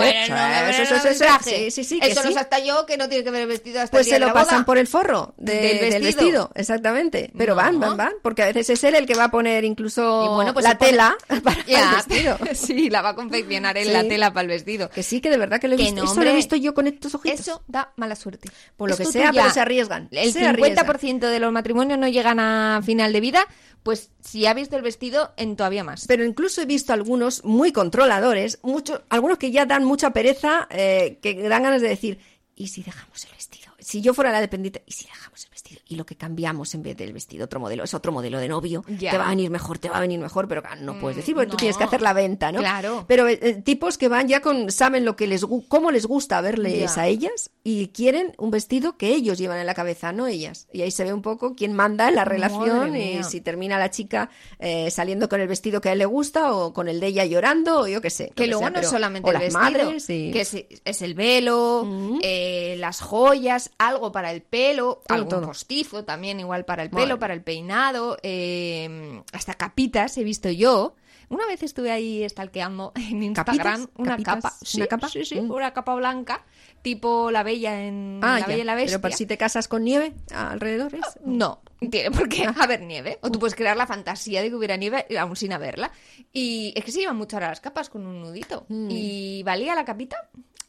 [1.43, 2.33] sí, sí, sí, que Eso sí.
[2.33, 4.19] lo hasta yo, que no tiene que ver el vestido hasta Pues el día se
[4.19, 4.65] de lo la pasan boda.
[4.65, 6.51] por el forro de- Del del, vestido.
[6.55, 7.31] exactamente.
[7.37, 10.35] Pero van, van, van, porque a veces es él el que va a poner incluso
[10.35, 12.37] bueno, pues la pone- tela para el vestido.
[12.53, 13.85] sí, la va a confeccionar Sí.
[13.89, 14.89] la tela para el vestido.
[14.89, 16.03] Que sí, que de verdad que lo he Que visto.
[16.03, 17.39] no, Eso lo he visto yo con estos ojitos.
[17.39, 18.49] Eso da mala suerte.
[18.77, 20.09] Por lo que sea, pero se arriesgan.
[20.11, 20.85] El se arriesgan.
[20.85, 23.45] 50% de los matrimonios no llegan a final de vida,
[23.83, 26.05] pues si ha visto el vestido, en todavía más.
[26.07, 31.19] Pero incluso he visto algunos muy controladores, muchos, algunos que ya dan mucha pereza, eh,
[31.21, 32.19] que dan ganas de decir,
[32.55, 33.73] ¿y si dejamos el vestido?
[33.79, 35.58] Si yo fuera la dependiente, ¿y si dejamos el vestido?
[35.87, 38.83] Y lo que cambiamos en vez del vestido, otro modelo, es otro modelo de novio,
[38.87, 39.11] Ya.
[39.11, 41.35] te va a venir mejor, te va a venir mejor, pero claro, no puedes decir,
[41.35, 41.57] porque tú no.
[41.57, 42.59] tienes que hacer la venta, ¿no?
[42.59, 43.05] Claro.
[43.07, 46.41] Pero eh, eh, tipos que van ya con, saben lo que les, cómo les gusta
[46.41, 47.01] verles Ya.
[47.01, 50.67] a ellas y quieren un vestido que ellos llevan en la cabeza, no ellas.
[50.73, 53.89] Y ahí se ve un poco quién manda en la relación y si termina la
[53.91, 54.29] chica
[54.59, 57.25] eh, saliendo con el vestido que a él le gusta o con el de ella
[57.25, 58.31] llorando o yo qué sé.
[58.35, 60.55] que luego sea, no es solamente el vestido, madres y- que es,
[60.85, 61.87] es el velo,
[62.21, 65.51] eh, las joyas, algo para el pelo, todo.
[65.59, 70.95] Postizo también igual para el pelo, para el peinado, eh, hasta capitas he visto yo.
[71.27, 73.89] Una vez estuve ahí stalkeando en Instagram ¿Capitas?
[73.97, 74.35] una ¿Capitas?
[74.35, 75.09] capa, sí, ¿Una capa?
[75.09, 75.51] sí, sí, Mm.
[75.51, 76.43] una capa blanca,
[76.81, 78.47] tipo la bella en Ah, la ya.
[78.47, 78.97] bella y la bestia.
[78.97, 81.19] Pero por si te casas con nieve alrededor es.
[81.23, 82.29] No, tiene por Ah.
[82.29, 83.19] qué haber nieve.
[83.21, 85.91] O tú puedes crear la fantasía de que hubiera nieve aún sin haberla.
[86.33, 88.65] Y es que se llevan mucho ahora las capas con un nudito.
[88.69, 88.87] Mm.
[88.89, 90.17] Y valía la capita.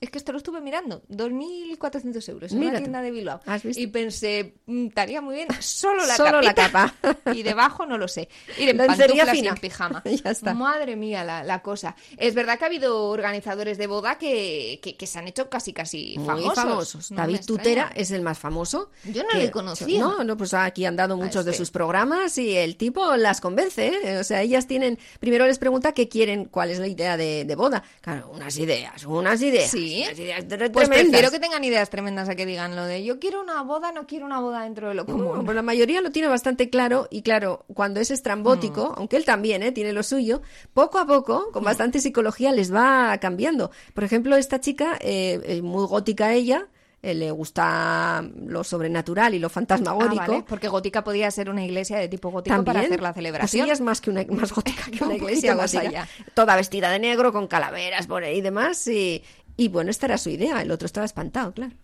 [0.01, 1.03] Es que esto lo estuve mirando.
[1.11, 3.41] 2.400 euros en Mira una tienda de Bilbao.
[3.45, 3.83] ¿Has visto?
[3.83, 6.95] Y pensé, mm, estaría muy bien solo la Solo la capa.
[7.35, 8.29] y debajo no lo sé.
[8.59, 10.03] Ir en pantuflas y en pijama.
[10.25, 10.55] Ya está.
[10.55, 11.97] Madre mía la, la cosa.
[12.17, 15.73] Es verdad que ha habido organizadores de boda que, que, que se han hecho casi
[15.75, 16.55] casi Muy famosos.
[16.55, 17.11] famosos.
[17.11, 17.41] No David.
[17.47, 18.91] Tutera es el más famoso.
[19.05, 20.01] Yo no que- le conocía.
[20.01, 21.59] No, no, pues aquí han dado muchos de este.
[21.59, 23.89] sus programas y el tipo las convence.
[23.89, 24.17] ¿eh?
[24.19, 24.99] O sea, ellas tienen.
[25.21, 27.83] Primero les pregunta qué quieren, cuál es la idea de, de boda.
[28.01, 29.71] Claro, unas ideas, unas ideas.
[29.71, 29.90] Sí.
[29.91, 30.89] Ideas Pues tremendas.
[30.89, 34.07] prefiero que tengan ideas tremendas a que digan lo de yo quiero una boda, no
[34.07, 35.45] quiero una boda dentro de lo común.
[35.45, 39.63] Pues la mayoría lo tiene bastante claro y claro, cuando es estrambótico, aunque él también
[39.63, 39.73] ¿eh?
[39.73, 40.43] tiene lo suyo,
[40.75, 43.71] poco a poco, con bastante psicología, les va cambiando.
[43.95, 46.67] Por ejemplo, esta chica, eh, muy gótica ella,
[47.03, 50.17] eh, le gusta lo sobrenatural y lo Ah, fantasmagórico.
[50.19, 53.65] vale, porque gótica podía ser una iglesia de tipo gótico para hacer la Pues celebración.
[53.65, 56.07] ella es más que una más gótica que una Un iglesia más allá.
[56.35, 58.87] Toda vestida de negro, con calaveras por ahí y demás.
[58.87, 59.23] Y,
[59.61, 60.63] y bueno, esta era su idea.
[60.63, 61.75] El otro estaba espantado, claro.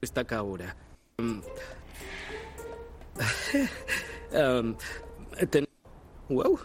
[0.00, 0.74] Está acá ahora.
[1.18, 1.40] Mm.
[4.32, 4.76] Um,
[5.50, 5.68] ten-
[6.28, 6.58] Wow.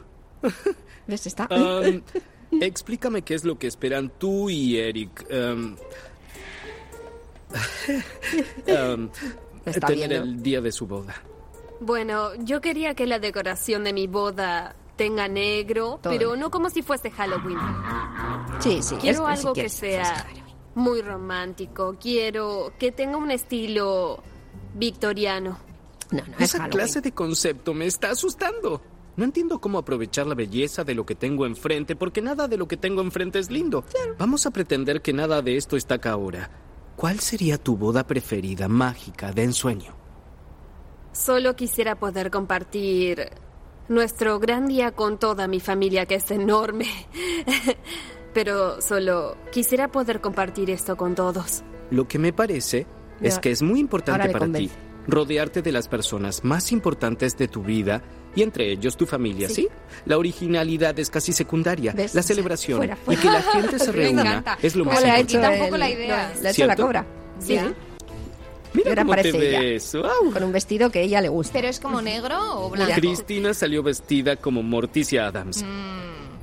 [1.05, 1.27] ¿Ves?
[1.27, 1.47] Está.
[1.51, 2.01] Um,
[2.61, 5.25] explícame qué es lo que esperan tú y Eric.
[5.31, 5.75] Um,
[8.67, 9.09] um,
[9.65, 10.25] Está tener viendo.
[10.25, 11.13] el día de su boda.
[11.81, 16.69] Bueno, yo quería que la decoración de mi boda tenga negro, Todo pero no como
[16.71, 17.57] si fuese Halloween.
[18.59, 18.95] Sí, sí.
[18.95, 20.25] Quiero es- si algo que sea
[20.75, 21.95] muy romántico.
[21.99, 24.21] Quiero que tenga un estilo
[24.75, 25.57] victoriano.
[26.11, 26.71] No, no es Esa Halloween.
[26.71, 28.81] clase de concepto me está asustando.
[29.15, 32.67] No entiendo cómo aprovechar la belleza de lo que tengo enfrente, porque nada de lo
[32.67, 33.83] que tengo enfrente es lindo.
[34.17, 36.49] Vamos a pretender que nada de esto está acá ahora.
[36.95, 39.93] ¿Cuál sería tu boda preferida, mágica, de ensueño?
[41.11, 43.29] Solo quisiera poder compartir
[43.89, 46.87] nuestro gran día con toda mi familia, que es enorme.
[48.41, 51.61] Pero solo quisiera poder compartir esto con todos.
[51.91, 52.87] Lo que me parece
[53.19, 54.69] es que es muy importante le para ti
[55.09, 58.01] rodearte de las personas más importantes de tu vida
[58.33, 59.67] y entre ellos tu familia, ¿sí?
[60.05, 61.91] La originalidad es casi secundaria.
[61.91, 62.15] ¿Ves?
[62.15, 65.19] La celebración Fuera, y que la gente se reúna es lo ¿Cómo más le ha
[65.19, 65.33] importante.
[65.47, 66.33] hecho tampoco el- la idea.
[66.41, 67.05] Le ha hecho la cobra.
[67.39, 67.73] Sí, Ya.
[68.73, 69.79] Mira ahora cómo te.
[70.31, 71.51] Con un vestido que a ella le gusta.
[71.53, 72.93] ¿Pero es como negro o blanco?
[72.95, 75.65] Cristina salió vestida como Morticia Adams.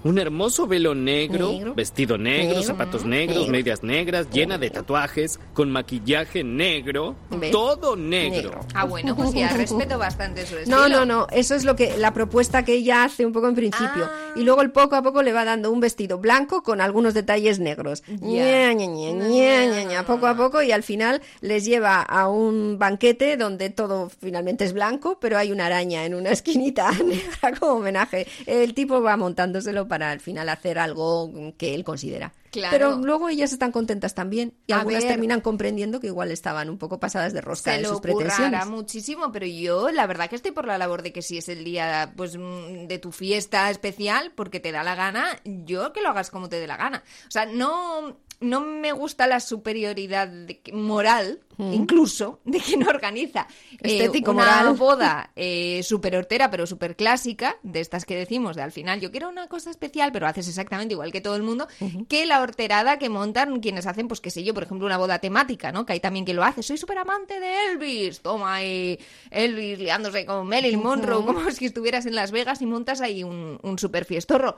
[0.04, 1.74] Un hermoso velo negro, Negro.
[1.74, 2.62] vestido negro, Negro.
[2.62, 3.52] zapatos negros, Negro.
[3.52, 7.50] medias negras, llena de tatuajes, con maquillaje negro, ¿Ves?
[7.50, 8.60] todo negro.
[8.72, 10.76] Ah, bueno, pues ya respeto bastante su estilo.
[10.76, 13.56] No, no, no, eso es lo que la propuesta que ella hace un poco en
[13.56, 14.04] principio.
[14.04, 14.32] Ah.
[14.36, 17.58] Y luego el poco a poco le va dando un vestido blanco con algunos detalles
[17.58, 18.04] negros.
[18.20, 22.28] Ña, ña, ña, ña, ña, ña, poco a poco y al final les lleva a
[22.28, 27.58] un banquete donde todo finalmente es blanco, pero hay una araña en una esquinita negra
[27.58, 28.28] como homenaje.
[28.46, 32.32] El tipo va montándoselo para al final hacer algo que él considera.
[32.56, 32.72] Claro.
[32.76, 35.12] Pero luego ellas están contentas también y A algunas ver.
[35.12, 38.66] terminan comprendiendo que igual estaban un poco pasadas de rosca Se en sus pretensiones.
[38.66, 41.64] muchísimo, pero yo la verdad que estoy por la labor de que si es el
[41.64, 46.08] día pues mm, de tu fiesta especial, porque te da la gana, yo que lo
[46.10, 47.02] hagas como te dé la gana.
[47.28, 53.46] O sea, no, no me gusta la superioridad de moral, incluso, de quien organiza
[53.82, 54.76] eh, Estético, una moral.
[54.76, 59.10] boda eh, súper hortera, pero súper clásica, de estas que decimos de al final, yo
[59.10, 61.66] quiero una cosa especial, pero haces exactamente igual que todo el mundo,
[62.08, 65.18] que la horterada que montan quienes hacen, pues qué sé yo, por ejemplo, una boda
[65.18, 65.84] temática, ¿no?
[65.84, 66.62] Que hay también quien lo hace.
[66.62, 68.20] Soy súper amante de Elvis.
[68.20, 68.98] Toma ahí
[69.30, 73.58] Elvis liándose con Marilyn Monroe, como si estuvieras en Las Vegas y montas ahí un,
[73.62, 74.56] un super fiestorro.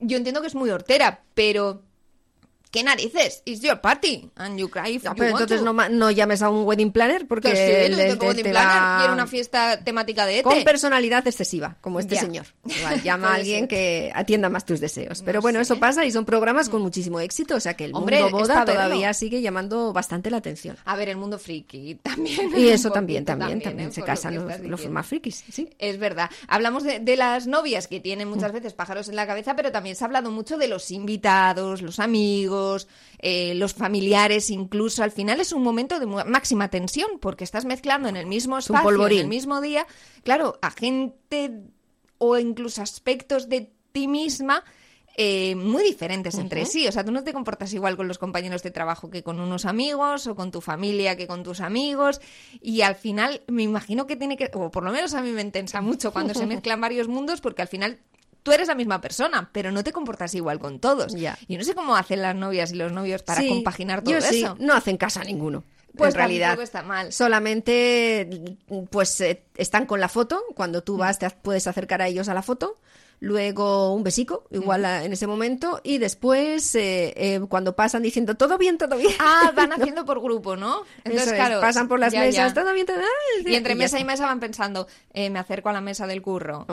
[0.00, 1.82] Yo entiendo que es muy hortera, pero...
[2.70, 3.42] ¿Qué narices?
[3.46, 4.30] It's your party.
[4.36, 5.88] And you cry if No, you pero want entonces to.
[5.90, 9.26] no, llames a un wedding planner porque sí, el- te- wedding te planner era una
[9.26, 10.42] fiesta temática de ET.
[10.44, 12.46] con personalidad excesiva, como este señor.
[12.64, 15.22] Igual, llama a alguien que atienda más tus deseos.
[15.22, 18.20] Pero bueno, eso pasa y son programas con muchísimo éxito, o sea que el Hombre,
[18.22, 20.76] mundo boda todavía sigue llamando bastante la atención.
[20.84, 22.52] A ver, el mundo friki también.
[22.58, 23.92] Y eso también, también, también ¿eh?
[23.92, 25.70] se casan los, los más frikis, sí.
[25.78, 26.30] Es verdad.
[26.48, 29.96] Hablamos de, de las novias que tienen muchas veces pájaros en la cabeza, pero también
[29.96, 32.55] se ha hablado mucho de los invitados, los amigos,
[33.18, 35.02] eh, los familiares, incluso.
[35.02, 39.06] Al final es un momento de máxima tensión porque estás mezclando en el mismo espacio,
[39.06, 39.86] en el mismo día,
[40.22, 41.52] claro, a gente
[42.18, 44.64] o incluso aspectos de ti misma.
[45.18, 46.86] eh, muy diferentes entre sí.
[46.86, 49.64] O sea, tú no te comportas igual con los compañeros de trabajo que con unos
[49.64, 52.20] amigos o con tu familia que con tus amigos.
[52.60, 55.40] Y al final me imagino que tiene que, o por lo menos a mí me
[55.40, 57.98] intensa mucho cuando se mezclan varios mundos porque al final
[58.46, 61.12] tú eres la misma persona, pero no te comportas igual con todos.
[61.48, 64.20] Y no sé cómo hacen las novias y los novios para Sí, compaginar todo yo
[64.20, 64.56] sí, eso.
[64.60, 65.64] no hacen caso a ninguno.
[65.96, 66.60] Pues en realidad.
[66.60, 67.12] está mal.
[67.12, 68.56] Solamente,
[68.90, 70.42] pues eh, están con la foto.
[70.54, 70.82] Cuando Mm.
[70.82, 72.78] tú vas, te puedes acercar a ellos a la foto.
[73.18, 75.80] Luego un besico, igual a- en ese momento.
[75.82, 79.14] Y después, eh, eh, cuando pasan diciendo todo bien, todo bien.
[79.18, 80.82] Ah, van haciendo por grupo, ¿no?
[81.02, 82.60] Eso es, pasan por las ya, mesas, ya.
[82.62, 83.54] todo bien, todo bien.
[83.54, 86.66] Y entre mesa y mesa van pensando, eh, me acerco a la mesa del curro.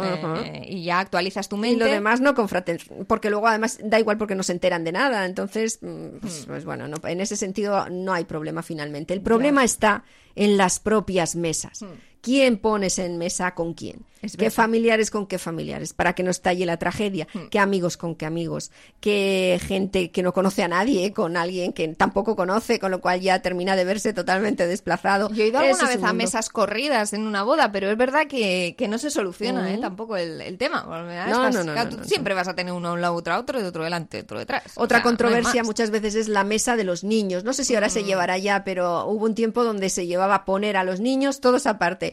[0.66, 1.86] y ya actualizas tu Y mente.
[1.86, 5.26] lo demás no confraten, porque luego además da igual porque no se enteran de nada,
[5.26, 9.13] entonces, mm, pues, pues bueno, no- en ese sentido no hay problema finalmente.
[9.14, 10.04] El problema está
[10.36, 11.86] en las propias mesas.
[12.24, 14.06] ¿Quién pones en mesa con quién?
[14.22, 15.92] Es ¿Qué familiares con qué familiares?
[15.92, 17.28] Para que no estalle la tragedia.
[17.34, 17.48] Hmm.
[17.52, 18.72] ¿Qué amigos con qué amigos?
[19.02, 23.20] ¿Qué gente que no conoce a nadie con alguien que tampoco conoce, con lo cual
[23.20, 25.30] ya termina de verse totalmente desplazado?
[25.34, 28.76] Yo he ido alguna vez a mesas corridas en una boda, pero es verdad que,
[28.78, 29.78] que no se soluciona ¿eh?
[29.78, 30.86] Tampoco el, el tema.
[31.30, 33.60] No, no, no, tú siempre vas a tener uno a un lado, otro a otro,
[33.60, 34.64] y otro delante, otro detrás.
[34.76, 37.44] O Otra sea, controversia muchas veces es la mesa de los niños.
[37.44, 40.46] No sé si ahora se llevará ya, pero hubo un tiempo donde se llevaba a
[40.46, 42.13] poner a los niños todos aparte.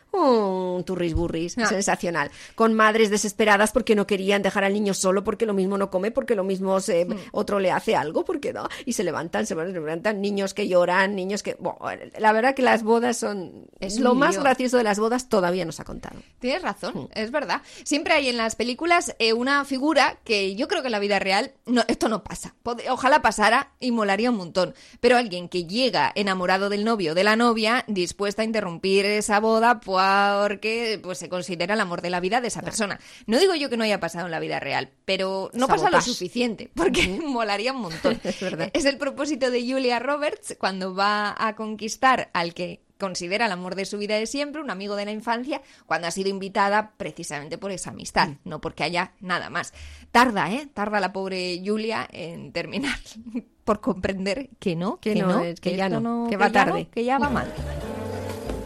[0.13, 1.65] Un turris Ah.
[1.67, 2.31] sensacional.
[2.55, 6.11] Con madres desesperadas porque no querían dejar al niño solo, porque lo mismo no come,
[6.11, 8.67] porque lo mismo se- otro le hace algo, porque no.
[8.85, 11.55] Y se levantan, se levantan niños que lloran, niños que.
[11.59, 13.67] Bueno, la verdad que las bodas son.
[13.79, 14.43] Es lo más lío.
[14.43, 16.19] gracioso de las bodas todavía nos ha contado.
[16.39, 17.61] Tienes razón, es verdad.
[17.83, 21.19] Siempre hay en las películas eh, una figura que yo creo que en la vida
[21.19, 22.55] real no, esto no pasa.
[22.89, 24.73] Ojalá pasara y molaría un montón.
[24.99, 29.39] Pero alguien que llega enamorado del novio o de la novia, dispuesta a interrumpir esa
[29.39, 30.00] boda, pues
[30.41, 32.99] porque pues se considera el amor de la vida de esa persona.
[33.27, 36.01] No digo yo que no haya pasado en la vida real, pero no pasa lo
[36.01, 38.19] suficiente, porque molaría un montón.
[38.73, 43.73] es el propósito de Julia Roberts cuando va a conquistar al que considera el amor
[43.73, 47.57] de su vida de siempre, un amigo de la infancia, cuando ha sido invitada precisamente
[47.57, 48.37] por esa amistad, Mm.
[48.45, 49.73] no porque haya nada más.
[50.11, 50.67] Tarda, ¿eh?
[50.71, 52.95] Tarda la pobre Julia en terminar
[53.63, 56.51] por comprender que no, Que que, no, no, que ya esto no, que va no,
[56.53, 56.89] tarde.
[56.93, 57.51] que ya va mal.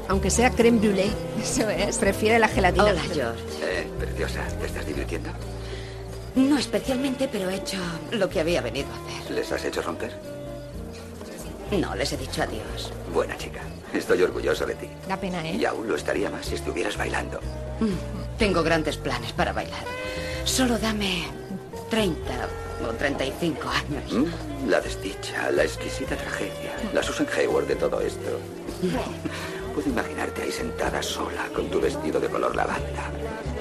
[0.07, 1.11] Aunque sea creme brûlée.
[1.41, 1.97] Eso es.
[1.97, 2.85] Prefiere la gelatina.
[2.85, 3.41] Hola, George.
[3.63, 5.29] Eh, preciosa, ¿te estás divirtiendo?
[6.35, 7.77] No especialmente, pero he hecho
[8.11, 9.31] lo que había venido a hacer.
[9.35, 10.11] ¿Les has hecho romper?
[11.71, 12.91] No, les he dicho adiós.
[13.13, 13.61] Buena chica.
[13.93, 14.87] Estoy orgulloso de ti.
[15.07, 15.55] Da pena, ¿eh?
[15.55, 17.39] Y aún lo estaría más si estuvieras bailando.
[17.79, 19.83] Mm, Tengo grandes planes para bailar.
[20.43, 21.23] Solo dame
[21.89, 22.19] 30
[22.87, 24.11] o 35 años.
[24.11, 28.39] Mm, La desdicha, la exquisita tragedia, la Susan Hayward de todo esto.
[29.75, 33.11] Puedo imaginarte ahí sentada sola con tu vestido de color lavanda,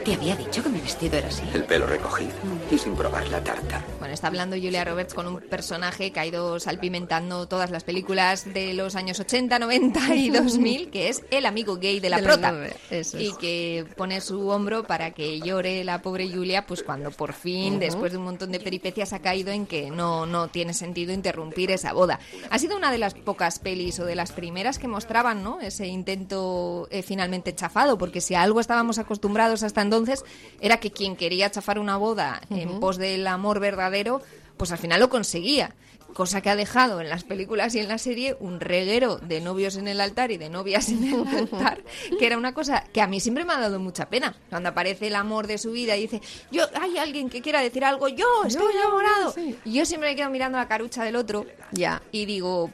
[0.04, 1.42] Te había dicho que mi vestido era así.
[1.54, 2.32] el pelo recogido
[2.70, 3.82] y sin probar la tarta.
[3.98, 8.52] Bueno, está hablando Julia Roberts con un personaje que ha ido salpimentando todas las películas
[8.52, 12.22] de los años 80, 90 y 2000, que es el amigo gay de la De
[12.22, 12.54] prota.
[12.90, 17.32] eso Y que pone su hombro para que llore la pobre Julia, pues cuando por
[17.32, 21.14] fin, después de un montón de peripecias, ha caído en que no, no tiene sentido
[21.14, 22.20] interrumpir esa boda.
[22.50, 25.62] Ha sido una de las pocas pelis o de las primeras que mostraban ¿no?
[25.62, 29.93] ese intento eh, finalmente chafado, porque si a algo estábamos acostumbrados hasta entonces
[30.60, 34.20] era que quien quería chafar una boda en pos del amor verdadero,
[34.56, 35.74] pues al final lo conseguía.
[36.14, 39.74] Cosa que ha dejado en las películas y en la serie un reguero de novios
[39.74, 41.82] en el altar y de novias en el altar,
[42.20, 44.36] que era una cosa que a mí siempre me ha dado mucha pena.
[44.48, 46.20] Cuando aparece el amor de su vida y dice,
[46.52, 49.32] yo, hay alguien que quiera decir algo, yo estoy yo, enamorado.
[49.32, 49.56] sí.
[49.64, 52.00] Y yo siempre me quedo mirando la carucha del otro Ya.
[52.12, 52.70] y digo,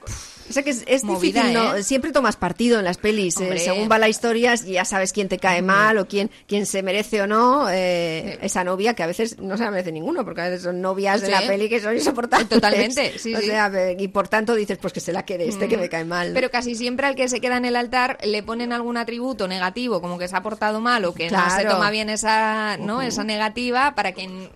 [0.51, 1.77] O sea que es, es Movida, difícil, ¿no?
[1.77, 1.83] ¿eh?
[1.85, 3.41] Siempre tomas partido en las pelis.
[3.41, 6.83] eh, según va la historia, ya sabes quién te cae mal o quién, quién se
[6.83, 7.71] merece o no.
[7.71, 10.81] eh, esa novia, que a veces no se la merece ninguno, porque a veces son
[10.81, 12.49] novias de la peli que son insoportables.
[12.49, 15.77] Totalmente, sí, o sea, y por tanto dices, pues que se la quede este que
[15.77, 16.33] me cae mal.
[16.35, 20.01] Pero casi siempre al que se queda en el altar le ponen algún atributo negativo,
[20.01, 23.03] como que se ha portado mal o que no se toma bien esa, ¿no?
[23.03, 24.51] esa negativa para que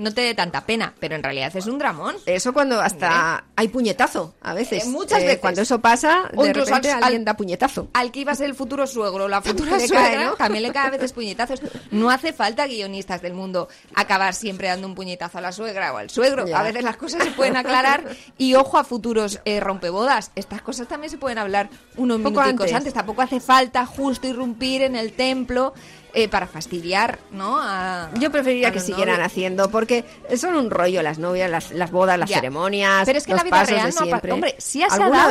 [0.00, 0.94] no te dé tanta pena.
[0.98, 2.16] Pero en realidad es un dramón.
[2.26, 4.84] Eso cuando hasta hay puñetazo, a veces.
[4.84, 5.40] Eh, muchas Eh, veces.
[5.40, 7.88] Cuando eso pasa, O de repente al- alguien al- da puñetazo.
[7.92, 10.34] Al que iba a ser el futuro suegro o la futura Le suegra, cae, ¿no?
[10.34, 11.60] también le cae a veces puñetazos.
[11.90, 15.98] No hace falta guionistas del mundo acabar siempre dando un puñetazo a la suegra o
[15.98, 16.46] al suegro.
[16.46, 16.60] Ya.
[16.60, 18.04] A veces las cosas se pueden aclarar
[18.38, 20.30] y ojo a futuros eh, rompebodas.
[20.34, 22.72] Estas cosas también se pueden hablar unos antes.
[22.72, 22.94] antes.
[22.94, 25.74] Tampoco hace falta justo irrumpir en el templo
[26.14, 27.58] eh, para fastidiar, ¿no?
[27.60, 29.26] A- Yo preferiría a que siguieran novios.
[29.32, 30.04] haciendo, porque
[30.36, 32.36] son un rollo las novias, las, las bodas, las Ya.
[32.36, 34.32] ceremonias, Pero es que en los la vida pasos real de no ha siempre.
[34.32, 35.30] Hombre, sí has dado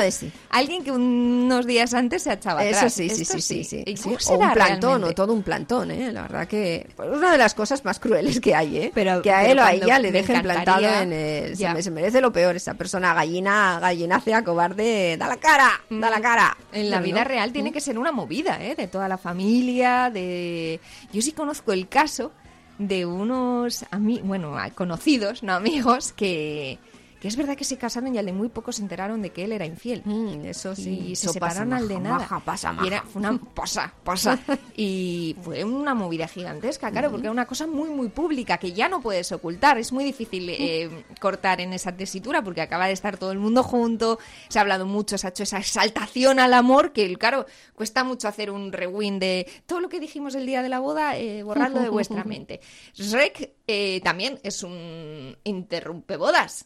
[0.50, 2.94] alguien que unos días antes se echaba Eso atrás.
[2.94, 3.84] sí, sí, sí, sí, sí.
[3.86, 4.10] ¿Y sí.
[4.28, 5.10] O un plantón, realmente?
[5.10, 6.12] o todo un plantón, ¿eh?
[6.12, 8.92] La verdad que pues, una de las cosas más crueles que hay, ¿eh?
[8.94, 11.12] Pero- que a él o a ella le dejen plantado en...
[11.13, 15.82] eh, se, me- se merece lo peor, esa persona gallina, gallinácea, cobarde, da la cara,
[15.89, 16.58] da la cara.
[16.72, 18.76] En la vida real tiene que ser una movida, ¿eh?
[18.76, 20.68] De toda la familia, de...
[21.13, 22.32] Yo sí conozco el caso
[22.77, 26.77] de unos ami bueno, a- conocidos, no amigos, que,
[27.19, 29.43] que es verdad que se casaron y al de muy poco se enteraron de que
[29.43, 30.01] él era infiel.
[30.05, 32.19] Mm, eso sí, y se eso pasa, separaron al de nada.
[32.19, 33.10] maja, pasa, Y era maja.
[33.12, 34.39] fue una posa, posa.
[34.75, 38.88] Y fue una movida gigantesca, claro, porque era una cosa muy, muy pública que ya
[38.88, 39.77] no puedes ocultar.
[39.77, 43.63] Es muy difícil eh, cortar en esa tesitura porque acaba de estar todo el mundo
[43.63, 48.03] junto, se ha hablado mucho, se ha hecho esa exaltación al amor que, claro, cuesta
[48.03, 51.43] mucho hacer un rewind de todo lo que dijimos el día de la boda, eh,
[51.43, 52.62] borradlo de vuestra mente.
[52.95, 56.65] Shrek eh, también es un interrumpe bodas.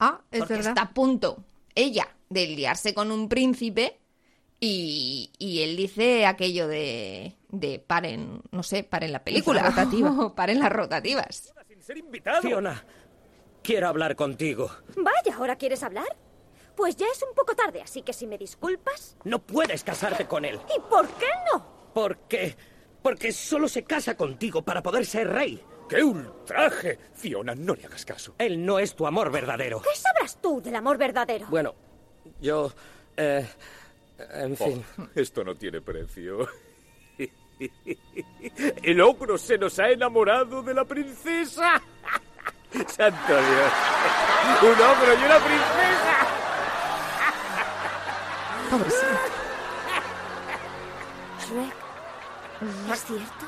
[0.00, 0.70] Ah, es porque verdad.
[0.70, 4.00] está a punto ella de liarse con un príncipe
[4.58, 9.62] y, y él dice aquello de, de paren, no sé, paren la película.
[9.62, 10.10] La rotativa.
[10.10, 11.52] o paren las rotativas.
[12.40, 12.82] Fiona,
[13.62, 14.70] quiero hablar contigo.
[14.96, 16.16] Vaya, ¿ahora quieres hablar?
[16.74, 19.16] Pues ya es un poco tarde, así que si me disculpas.
[19.24, 20.58] No puedes casarte con él.
[20.74, 21.90] ¿Y por qué no?
[21.92, 22.56] Porque.
[23.02, 25.62] Porque solo se casa contigo para poder ser rey.
[25.88, 26.98] ¡Qué ultraje!
[27.14, 28.34] Fiona, no le hagas caso.
[28.38, 29.80] Él no es tu amor verdadero.
[29.80, 31.46] ¿Qué sabrás tú del amor verdadero?
[31.48, 31.74] Bueno,
[32.40, 32.70] yo.
[33.16, 33.46] eh,
[34.34, 34.84] en fin.
[34.98, 36.46] Oh, esto no tiene precio.
[38.82, 41.82] El ogro se nos ha enamorado de la princesa.
[42.86, 43.72] ¡Santo Dios!
[44.62, 46.26] ¡Un ogro y una princesa!
[48.70, 49.06] Pobrecito.
[51.40, 53.46] Shrek, ¿es cierto?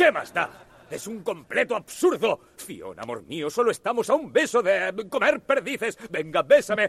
[0.00, 0.48] ¿Qué más da?
[0.90, 2.40] Es un completo absurdo.
[2.56, 5.98] Fiona, amor mío, solo estamos a un beso de comer perdices.
[6.10, 6.88] Venga, bésame.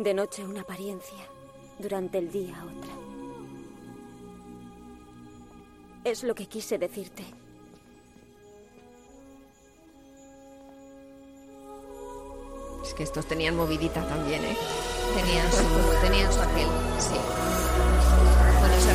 [0.00, 1.24] De noche una apariencia,
[1.78, 2.94] durante el día otra.
[6.02, 7.22] Es lo que quise decirte.
[12.82, 14.56] Es que estos tenían movidita también, ¿eh?
[15.14, 15.62] Tenían su,
[16.02, 17.63] tenían su aquel, sí.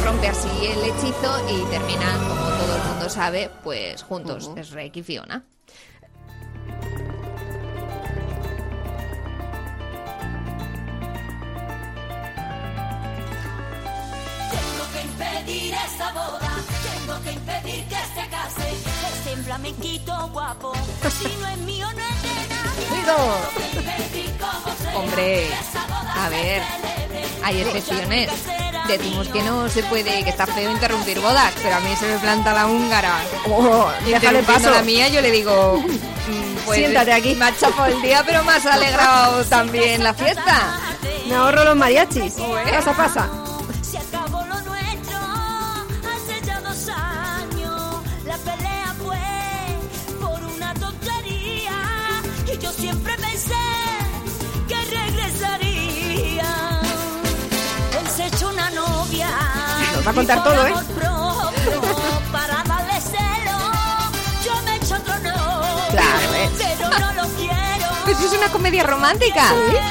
[0.04, 4.50] Rompe así el hechizo y terminan, como todo el mundo sabe, pues juntos.
[4.56, 5.44] Es Rey y Fiona.
[14.52, 18.70] Tengo que impedir esa boda, tengo que impedir que se case.
[18.72, 20.74] Ese flamenquito guapo,
[21.10, 22.29] si no es mío no es de
[24.96, 25.48] Hombre,
[26.16, 26.62] a ver,
[27.44, 28.30] hay excepciones.
[28.88, 32.18] Decimos que no se puede, que está feo interrumpir bodas, pero a mí se me
[32.18, 33.20] planta la húngara.
[33.48, 34.72] Oh, déjale paso.
[34.72, 37.36] la mía, yo le digo, mm, pues, Siéntate aquí.
[37.36, 37.54] Me ha
[37.88, 40.80] el día, pero me has alegrado también la fiesta.
[41.28, 42.34] Me ahorro los mariachis.
[42.72, 43.30] Pasa, pasa.
[52.80, 53.56] Siempre pensé
[54.68, 56.82] que regresaría.
[58.00, 59.30] Él se echó una novia.
[59.96, 60.74] Nos va a contar todo, ¿eh?
[62.32, 63.58] Para darle celo,
[64.46, 65.90] yo me echo otro novio.
[65.92, 66.50] Claro, ¿eh?
[66.58, 67.88] Pero no lo quiero.
[68.06, 69.50] Pues es una comedia romántica.
[69.50, 69.82] Corre,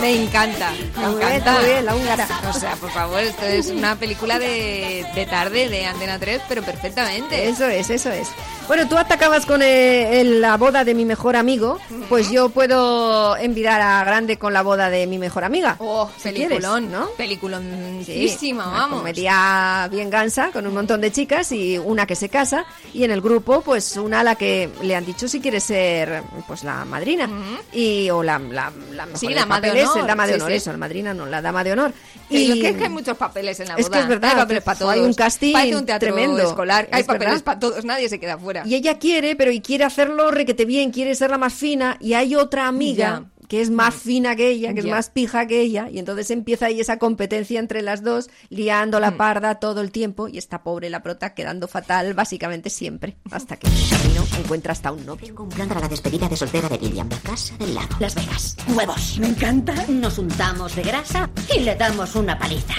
[0.00, 1.52] Me encanta, me Muy bien, encanta.
[1.60, 2.28] muy bien, la húngara.
[2.48, 6.62] O sea, por favor, esto es una película de, de tarde de Antena 3, pero
[6.62, 7.48] perfectamente.
[7.48, 8.28] Eso es, eso es.
[8.70, 13.36] Bueno, tú atacabas con eh, el- la boda de mi mejor amigo, pues yo puedo
[13.36, 15.74] envidiar a Grande con la boda de mi mejor amiga.
[15.80, 17.08] Oh, si peliculón, quieres, ¿no?
[17.16, 18.98] Peliculonísima, una vamos.
[18.98, 22.64] comedia bien gansa, con un montón de chicas y una que se casa.
[22.94, 26.22] Y en el grupo, pues una a la que le han dicho si quiere ser
[26.46, 27.28] pues la madrina.
[27.72, 30.38] y O la, la, la mejor Sí, de dama de honor, el dama de sí,
[30.38, 30.56] honor, sí.
[30.58, 31.92] eso, la madrina no, la dama de honor.
[32.28, 33.80] Y Y que, es que hay muchos papeles en la boda.
[33.82, 34.92] Es que es verdad, Hay papeles para todos.
[34.92, 36.40] hay un casting un teatro tremendo.
[36.40, 36.88] escolar.
[36.92, 37.44] Hay Es papeles verdad.
[37.44, 37.84] para todos.
[37.84, 38.59] Nadie se queda fuera.
[38.66, 42.14] Y ella quiere, pero y quiere hacerlo requete bien, quiere ser la más fina, y
[42.14, 43.46] hay otra amiga Ya.
[43.48, 44.88] que es más fina que ella, que Ya.
[44.88, 49.00] es más pija que ella, y entonces empieza ahí esa competencia entre las dos, liando
[49.00, 53.56] la parda todo el tiempo, y esta pobre la prota quedando fatal básicamente siempre, hasta
[53.56, 55.34] que en el camino encuentra hasta un novio.
[55.36, 57.88] Un plan para la despedida de soltera de William, la casa del lago.
[57.98, 58.56] Las Vegas.
[58.68, 59.18] Huevos.
[59.18, 59.74] Me encanta.
[59.88, 62.74] Nos untamos de grasa y le damos una paliza.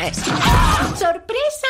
[0.96, 1.68] ¡Sorpresa!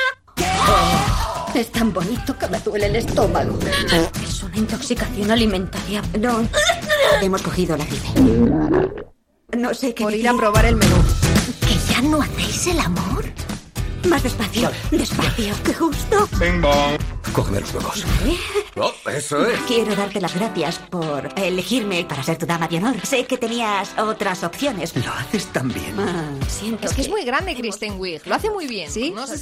[1.54, 3.60] Es tan bonito que me duele el estómago.
[4.24, 6.02] Es una intoxicación alimentaria.
[6.20, 6.48] No.
[7.22, 8.98] Hemos cogido la gripe.
[9.58, 10.96] No sé qué Por ir a probar el menú.
[11.60, 13.26] ¿Que ya no hacéis el amor?
[14.08, 16.28] Más despacio, despacio, que justo.
[16.40, 17.01] Bing bong.
[17.34, 18.04] Cógeme los huevos.
[18.26, 18.38] ¿Eh?
[18.76, 19.58] Oh, eso es.
[19.62, 22.96] Quiero darte las gracias por elegirme para ser tu dama de honor.
[23.06, 24.94] Sé que tenías otras opciones.
[24.98, 25.96] Lo haces tan bien.
[26.50, 28.92] siento Es que es muy grande Kristen Wiig, lo hace muy bien.
[28.92, 29.36] Sí, no, se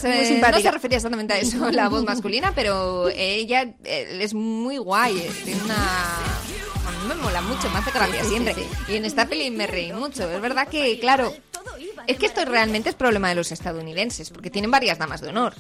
[0.72, 5.76] refería exactamente a eso, la voz masculina, pero ella eh, es muy guay, tiene una...
[5.76, 8.54] A mí me mola mucho, me hace gracia Sí, sí, siempre.
[8.56, 8.68] sí.
[8.90, 10.30] Y en esta peli me reí mucho.
[10.30, 11.34] Es verdad que, claro,
[12.08, 15.54] es que esto realmente es problema de los estadounidenses, porque tienen varias damas de honor.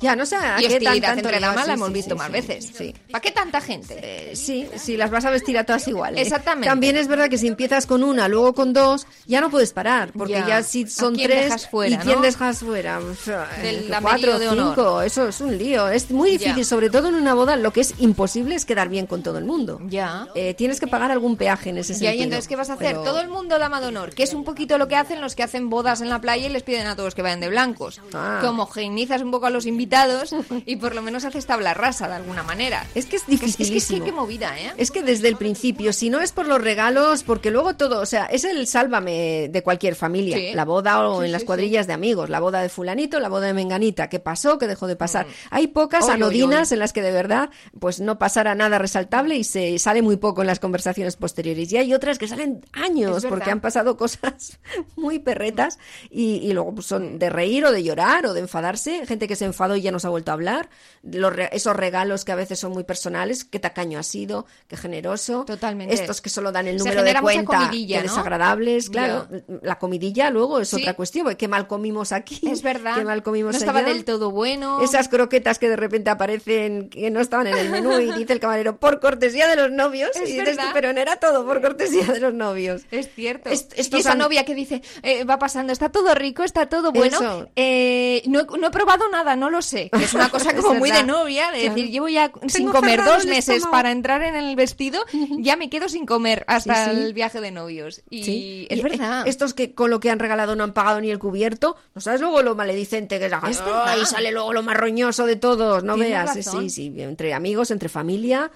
[0.00, 2.14] Ya, no sé a y qué tan- tanto entre damas la sí, hemos sí, visto
[2.14, 2.70] sí, más sí, veces.
[2.76, 2.94] sí.
[3.10, 3.98] ¿Para qué tanta gente?
[4.02, 6.20] Eh, sí, si las vas a vestir a todas iguales.
[6.20, 6.68] Exactamente.
[6.68, 10.10] También es verdad que si empiezas con una, luego con dos, ya no puedes parar,
[10.16, 10.46] porque Ya.
[10.46, 12.22] ya, si ¿A son quién tres, dejas fuera, ¿y quién no?
[12.22, 12.98] dejas fuera?
[12.98, 14.74] O sea, Del eh, cuatro, de honor.
[14.74, 15.88] cinco, eso es un lío.
[15.88, 16.64] Es muy difícil, Ya.
[16.64, 19.44] sobre todo en una boda, lo que es imposible es quedar bien con todo el
[19.44, 19.80] mundo.
[19.88, 20.26] Ya.
[20.34, 22.14] Eh, tienes que pagar algún peaje en ese Ya, sentido.
[22.20, 22.88] y entonces, ¿qué vas a hacer?
[22.88, 25.34] Pero- Todo el mundo dama de honor, que es un poquito lo que hacen los
[25.36, 28.00] que hacen bodas en la playa y les piden a todos que vayan de blancos.
[28.12, 28.38] Ah.
[28.40, 30.34] Que homogeneizas un poco a los invitados
[30.66, 32.86] y por lo menos haces tabla rasa de alguna manera.
[32.94, 33.98] Es que es Es que dificilísimo.
[33.98, 34.72] sí, qué movida, ¿eh?
[34.76, 38.06] Es que desde el principio, si no es por los regalos, porque luego todo, o
[38.06, 40.50] sea, es el sálvame de cualquier familia, Sí.
[40.54, 43.46] la boda o Sí, en las cuadrillas de amigos, la boda de fulanito, la boda
[43.46, 44.58] de menganita, ¿qué pasó?
[44.58, 45.26] ¿Qué dejó de pasar?
[45.50, 46.74] Hay pocas Oy, anodinas oy.
[46.76, 50.40] en las que de verdad pues no pasara nada resaltable y se sale muy poco
[50.40, 51.70] en las conversaciones posteriores.
[51.72, 54.58] Y hay otras que salen años Es porque han pasado cosas
[54.96, 55.78] muy perretas
[56.10, 59.36] y, y luego pues, son de reír o de llorar o de enfadarse, gente que
[59.36, 60.68] se enfadó y ya nos ha vuelto a hablar.
[61.02, 65.44] Los esos regalos que a veces son muy personales, qué tacaño ha sido, qué generoso.
[65.44, 65.94] Totalmente.
[65.94, 68.02] Estos que solo dan el número de cuenta, qué ¿no?
[68.02, 68.90] desagradables.
[68.90, 69.26] Claro,
[69.62, 70.76] la comidilla luego es Sí.
[70.80, 71.24] otra cuestión.
[71.24, 72.40] porque Qué mal comimos aquí.
[72.50, 72.94] Es verdad.
[72.96, 73.88] Qué mal comimos no estaba allá.
[73.88, 74.80] del todo bueno.
[74.82, 78.40] Esas croquetas que de repente aparecen que no estaban en el menú y dice el
[78.40, 80.10] camarero por cortesía de los novios.
[80.14, 82.82] Es y dices pero no era todo por cortesía de los novios.
[82.90, 83.50] Es cierto.
[83.50, 86.90] Est- y esa han- novia que dice, eh, va pasando, está todo rico, está todo
[86.90, 87.46] bueno.
[87.54, 89.90] Eh, no, he- no he probado nada, no lo sé.
[89.96, 91.74] Que es una cosa como muy de novia, de Claro.
[91.76, 95.04] decir, llevo ya sin comer dos meses para entrar en el vestido,
[95.38, 97.02] ya me quedo sin comer hasta Sí, sí.
[97.02, 98.02] el viaje de novios.
[98.10, 98.66] Y Sí.
[98.70, 99.28] es Y, verdad.
[99.28, 102.20] Estos que con lo que han regalado no han pagado ni el cubierto, ¿no sabes
[102.20, 103.32] luego lo maledicente que es?
[103.32, 103.96] Es verdad.
[104.00, 106.34] Y sale luego lo más roñoso de todos, no Tienes veas.
[106.36, 106.70] Razón.
[106.70, 108.50] Sí, sí, entre amigos, entre familia.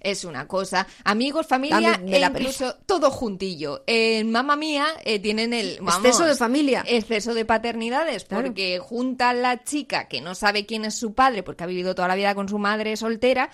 [0.00, 0.86] Es una cosa.
[1.04, 3.84] Amigos, familia e incluso todo juntillo.
[3.86, 6.84] En Mamma Mía eh, tienen el vamos, Exceso de familia.
[6.86, 8.44] Exceso de paternidades, Claro.
[8.44, 11.94] porque junta a la chica que no sabe quién es su padre, porque ha vivido
[11.94, 13.50] toda la vida con su madre soltera,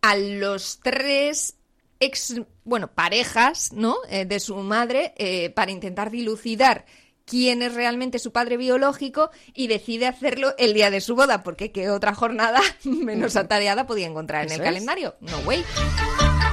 [0.00, 1.56] a los tres
[2.00, 3.96] ex, bueno, parejas, ¿no?
[4.08, 6.84] Eh, de su madre, eh, para intentar dilucidar
[7.32, 11.72] quién es realmente su padre biológico y decide hacerlo el día de su boda, porque
[11.72, 14.64] qué otra jornada menos atareada podía encontrar en el es.
[14.66, 15.14] calendario.
[15.20, 15.64] No way.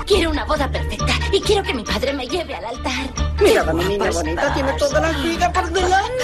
[0.07, 3.13] Quiero una boda perfecta y quiero que mi padre me lleve al altar.
[3.41, 6.23] Mira, mi niña bonita, tiene toda la vida por delante.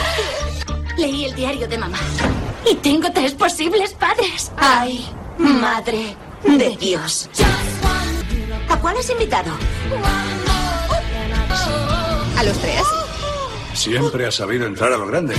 [0.97, 1.99] Leí el diario de mamá
[2.71, 4.53] y tengo tres posibles padres.
[4.55, 5.05] ¡Ay,
[5.37, 7.29] madre de Dios!
[8.69, 9.51] ¿A cuál has invitado?
[12.37, 12.83] ¿A los tres?
[13.75, 15.35] Siempre has sabido entrar a lo grande.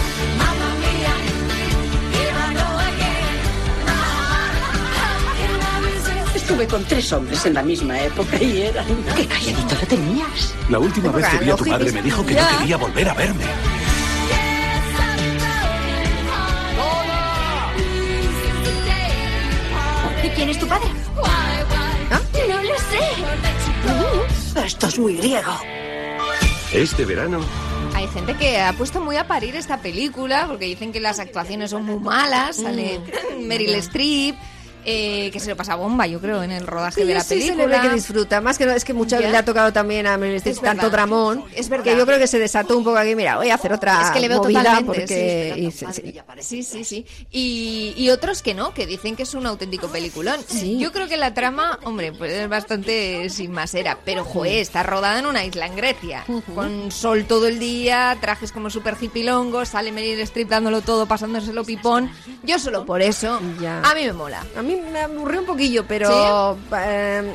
[6.35, 8.87] Estuve con tres hombres en la misma época y eran...
[9.17, 10.55] ¡Qué calladito lo tenías!
[10.69, 13.15] La última vez que vi a tu madre me dijo que no quería volver a
[13.15, 13.45] verme.
[20.23, 20.89] ¿Y quién es tu padre?
[22.49, 22.75] No lo
[24.55, 24.67] sé.
[24.67, 25.53] Esto es muy griego.
[26.73, 27.41] Este verano
[27.97, 31.71] Hay gente que ha puesto muy a parir esta película porque dicen que las actuaciones
[31.71, 32.57] son muy malas.
[32.57, 33.01] Sale
[33.41, 34.37] Meryl Streep,
[34.89, 37.29] eh, que se lo pasa bomba, yo creo, en el rodaje Sí, de la sí,
[37.29, 37.67] se película.
[37.67, 38.41] le ve que disfruta.
[38.41, 39.31] Más que no, es que muchas Ya.
[39.31, 41.45] le ha tocado también a Meryl Streep tanto dramón.
[41.55, 41.85] Es verdad.
[41.85, 43.17] Que yo creo que se desató un poco aquí.
[43.17, 45.53] Mira, voy a hacer otra Es que le veo movida totalmente, porque...
[45.57, 45.61] sí.
[45.61, 46.15] y se- sí.
[46.41, 47.07] Sí, sí, sí.
[47.33, 50.41] Y, y otros que no, que dicen que es un auténtico peliculón.
[50.79, 55.19] Yo creo que la trama, hombre, pues es bastante sin masera, pero joder, está rodada
[55.19, 56.25] en una isla en Grecia,
[56.55, 61.65] con sol todo el día, trajes como súper hipilongos, sale Meryl Streep dándolo todo, pasándoselo
[61.65, 62.11] pipón.
[62.45, 63.41] Yo solo por eso,
[63.83, 64.45] a mí me mola.
[64.57, 66.57] A mí me aburrió un poquillo, pero...
[66.77, 67.33] eh,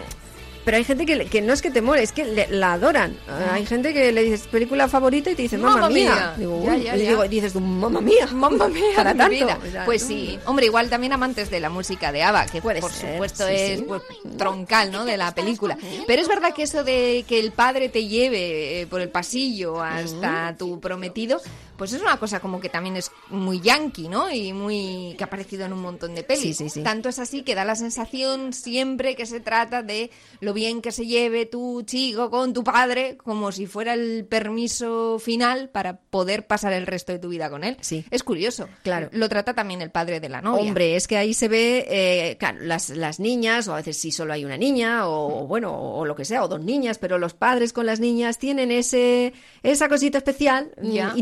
[0.64, 3.14] pero hay gente que, que no es que te mole, es que le- la adoran.
[3.14, 6.36] Eh, Hay gente que le dices película favorita y te dice mamá mía.
[6.38, 7.10] Digo, Ya, ya, y ya.
[7.10, 8.28] digo- y dices mamá mía.
[8.32, 9.34] Mamma mía, Para tanto.
[9.34, 9.58] vida.
[9.86, 13.48] Pues sí, hombre, igual también amantes de la música de ABBA, que por ser, supuesto
[13.48, 13.86] sí, es sí.
[13.88, 14.04] pues,
[14.38, 15.04] troncal, ¿no?
[15.04, 15.80] De la película.
[16.06, 19.82] Pero es verdad que eso de que el padre te lleve eh, por el pasillo
[19.82, 21.42] hasta tu prometido,
[21.82, 24.32] pues es una cosa como que también es muy yankee, ¿no?
[24.32, 26.44] Y muy que ha aparecido en un montón de pelis.
[26.44, 26.84] Sí, sí, sí.
[26.84, 30.12] Tanto es así que da la sensación siempre que se trata de
[30.42, 35.18] lo bien que se lleve tu chico con tu padre, como si fuera el permiso
[35.18, 37.78] final para poder pasar el resto de tu vida con él.
[37.82, 38.06] Sí.
[38.12, 38.70] Es curioso.
[38.84, 39.10] Claro.
[39.12, 40.62] Lo trata también el padre de la novia.
[40.62, 44.12] Hombre, es que ahí se ve, eh, claro, las, las niñas, o a veces si
[44.12, 47.18] solo hay una niña, o, o bueno, o, lo que sea, o dos niñas, pero
[47.18, 51.14] los padres con las niñas tienen ese esa cosita especial, mm, Ya.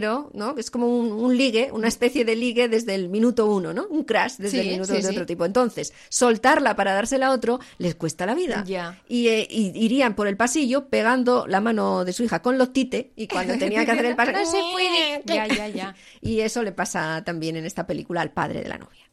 [0.00, 0.54] ¿No?
[0.56, 3.86] Es como un, un ligue, una especie de ligue desde el minuto uno, ¿no?
[3.88, 5.08] Un crash desde Sí, el minuto sí, de sí.
[5.08, 5.44] otro tipo.
[5.44, 8.64] Entonces, soltarla para dársela a otro les cuesta la vida.
[9.08, 12.72] Y, eh, y irían por el pasillo pegando la mano de su hija con los
[12.72, 15.22] tite y cuando tenía que hacer el paso, No se puede.
[15.26, 15.94] Ya, ya, ya.
[16.20, 19.07] Y eso le pasa también en esta película al padre de la novia.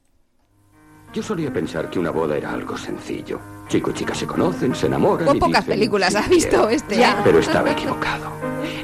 [1.15, 3.39] Yo solía pensar que una boda era algo sencillo.
[3.69, 5.25] Chico y chica se conocen, se enamoran.
[5.27, 6.69] Con y pocas dicen, películas "Sí, has visto quiero".
[6.69, 7.01] este.
[7.01, 7.15] ¿eh?
[7.23, 8.31] Pero estaba equivocado.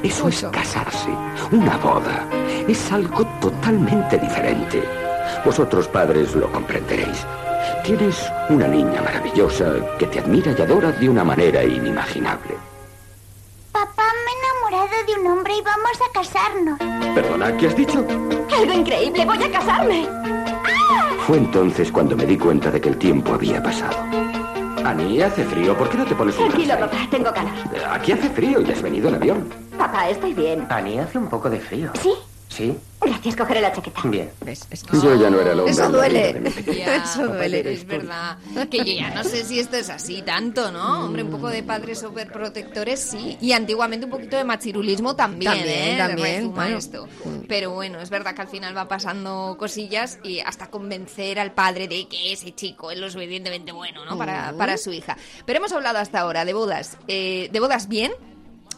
[0.02, 1.10] Eso es casarse.
[1.50, 2.26] Una boda
[2.66, 4.82] es algo totalmente diferente.
[5.44, 7.26] Vosotros padres lo comprenderéis.
[7.84, 12.54] Tienes una niña maravillosa que te admira y adora de una manera inimaginable.
[13.72, 16.78] Papá, me he enamorado de un hombre y vamos a casarnos.
[17.14, 18.06] Perdona, ¿qué has dicho?
[18.56, 19.26] ¡Algo increíble!
[19.26, 20.08] ¡Voy a casarme!
[21.26, 23.96] Fue entonces cuando me di cuenta de que el tiempo había pasado.
[24.84, 25.76] Ani, hace frío.
[25.76, 27.52] ¿Por qué no te pones un Tranquilo, papá, tengo calor.
[27.90, 29.48] Aquí hace frío y has venido en avión.
[29.78, 30.66] Papá, estoy bien.
[30.68, 31.92] Ani, hace un poco de frío.
[32.02, 32.12] ¿Sí?
[32.54, 32.76] ¿Sí?
[33.00, 34.02] Gracias, cogeré la chaqueta.
[34.04, 34.30] Bien.
[34.92, 35.72] Yo ya no era el hombre.
[35.72, 36.52] Eso duele.
[36.76, 37.72] Ya, Eso duele.
[37.72, 38.36] Es verdad.
[38.70, 41.06] Que yo ya no sé si esto es así tanto, ¿no?
[41.06, 43.38] Hombre, un poco de padres superprotectores, sí.
[43.40, 45.98] Y antiguamente un poquito de machirulismo también, También, ¿eh?
[45.98, 46.76] también, bueno.
[46.76, 47.08] esto.
[47.48, 51.88] Pero bueno, es verdad que al final va pasando cosillas y hasta convencer al padre
[51.88, 54.16] de que ese chico es lo suficientemente bueno, ¿no?
[54.18, 55.16] Para, para su hija.
[55.46, 56.98] Pero hemos hablado hasta ahora de bodas.
[57.08, 58.12] eh, de bodas bien,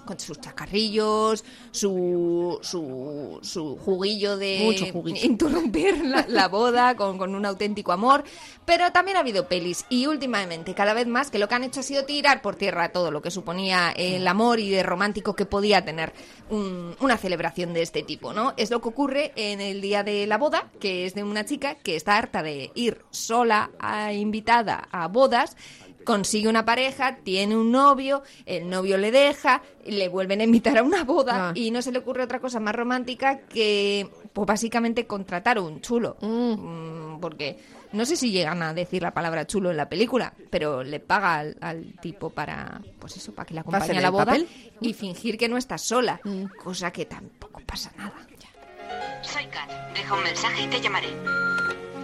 [0.05, 5.25] con sus chacarrillos, su, su, su juguillo de Mucho juguillo.
[5.25, 8.25] interrumpir la, la boda con, con un auténtico amor.
[8.65, 11.81] Pero también ha habido pelis y últimamente cada vez más que lo que han hecho
[11.81, 15.47] ha sido tirar por tierra todo lo que suponía el amor y de romántico que
[15.47, 16.13] podía tener
[16.51, 18.55] un- una celebración de este tipo, ¿no?
[18.57, 21.75] Es lo que ocurre en el día de la boda, que es de una chica
[21.77, 25.57] que está harta de ir sola a invitada a bodas
[26.05, 30.83] consigue una pareja, tiene un novio, el novio le deja, le vuelven a invitar a
[30.83, 31.53] una boda Ah.
[31.55, 36.17] y no se le ocurre otra cosa más romántica que, pues básicamente contratar un chulo.
[36.21, 37.59] Mm, Porque
[37.93, 41.37] no sé si llegan a decir la palabra chulo en la película, pero le paga
[41.37, 44.49] al, al tipo para, pues eso, para que le ¿Para acompañe a la boda papel?
[44.81, 46.21] y fingir que no está sola,
[46.63, 48.13] cosa que tampoco pasa nada.
[49.23, 49.71] Soy Kat.
[49.95, 51.09] Deja un mensaje y te llamaré.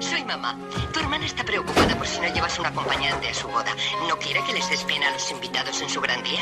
[0.01, 0.57] Soy mamá.
[0.93, 3.75] Tu hermana está preocupada por si no llevas un acompañante a su boda.
[4.09, 6.41] ¿No quiere que les des pena a los invitados en su gran día?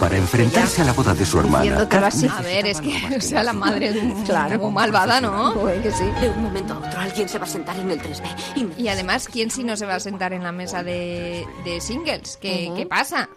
[0.00, 2.26] Para enfrentarse a la boda de su hermana, así.
[2.26, 4.58] A ver, es que o sea la madre de un Claro.
[4.58, 5.52] como malvada, ¿no?
[5.52, 6.04] Joder, que sí.
[6.20, 9.28] De un momento a otro alguien se va a sentar en el 3B y además,
[9.30, 12.38] ¿quién si no se va a sentar en la mesa de, de singles?
[12.40, 13.28] ¿Qué, qué pasa?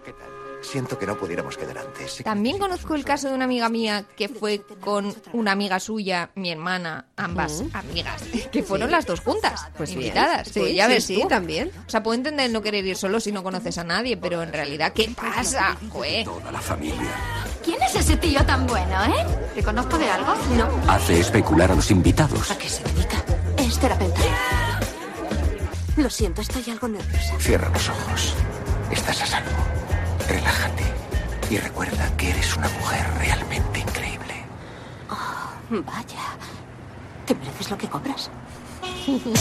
[0.72, 2.22] Siento que no pudiéramos quedar antes.
[2.24, 6.52] También conozco el caso de una amiga mía que fue con una amiga suya, mi
[6.52, 10.48] hermana, ambas amigas, que fueron las dos juntas, Pues invitadas.
[10.48, 11.28] Sí, Pues ya sí, ves sí, tú.
[11.28, 11.72] también.
[11.86, 14.52] O sea, puedo entender no querer ir solo si no conoces a nadie, pero en
[14.52, 15.78] realidad, ¿qué pasa?
[15.92, 16.26] Joder.
[16.26, 17.12] toda la familia
[17.64, 19.26] ¿Quién es ese tío tan bueno, eh?
[19.56, 20.34] ¿Te conozco de algo?
[20.56, 20.68] No.
[20.92, 22.52] hace especular a los invitados.
[22.52, 23.24] ¿A qué se dedica?
[23.58, 24.22] Es terapeuta.
[25.98, 27.40] Lo siento, estoy algo nerviosa.
[27.40, 28.34] Cierra los ojos.
[28.92, 29.50] Estás a salvo.
[30.28, 30.84] Relájate.
[31.50, 34.34] Y recuerda que eres una mujer realmente increíble.
[35.70, 36.36] Vaya.
[37.26, 38.30] ¿Te mereces lo que cobras?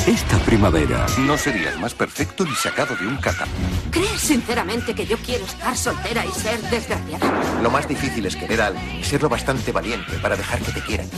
[0.06, 3.50] Esta primavera, No serías más perfecto ni sacado de un catapult.
[3.90, 7.60] ¿Crees sinceramente que yo quiero estar soltera y ser desgraciada?
[7.62, 10.72] Lo más difícil es querer a alguien y ser lo bastante valiente para dejar que
[10.72, 11.08] te quieran.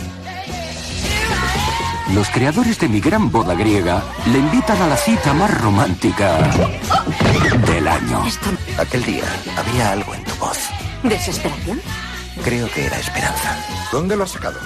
[2.14, 4.02] los creadores de mi gran boda griega
[4.32, 6.38] le invitan a la cita más romántica
[7.66, 8.24] del año.
[8.78, 9.24] Aquel día
[9.56, 10.58] había algo en tu voz.
[11.02, 11.80] ¿Desesperación?
[12.44, 13.56] Creo que era esperanza.
[13.90, 14.60] ¿Dónde lo has sacado?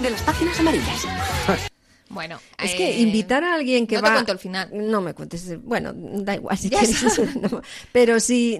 [0.00, 1.06] De las páginas amarillas.
[2.10, 4.08] Bueno, Es eh, que invitar a alguien que no va...
[4.08, 4.70] te cuento el final.
[4.72, 5.62] No me cuentes.
[5.62, 6.98] Bueno, da igual si quieres.
[7.38, 7.62] No.
[7.92, 8.58] Pero si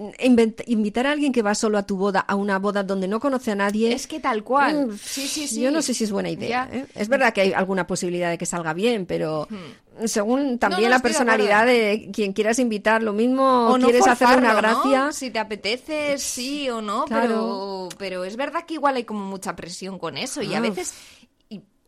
[0.67, 3.51] invitar a alguien que va solo a tu boda, a una boda donde no conoce
[3.51, 3.91] a nadie...
[3.93, 4.87] Es que tal cual.
[4.87, 5.61] Mm, Sí, sí, sí.
[5.61, 6.69] Yo no sé si es buena idea.
[6.71, 6.85] ¿eh?
[6.95, 9.47] Es verdad que hay alguna posibilidad de que salga bien, pero
[10.05, 14.07] según también no, la de personalidad de quien quieras invitar, lo mismo o no quieres
[14.07, 14.89] hacerle una forzarlo, ¿no?
[14.91, 15.11] gracia.
[15.11, 17.27] Si te apetece, sí o no, Claro.
[17.27, 20.93] pero, pero es verdad que igual hay como mucha presión con eso y a veces...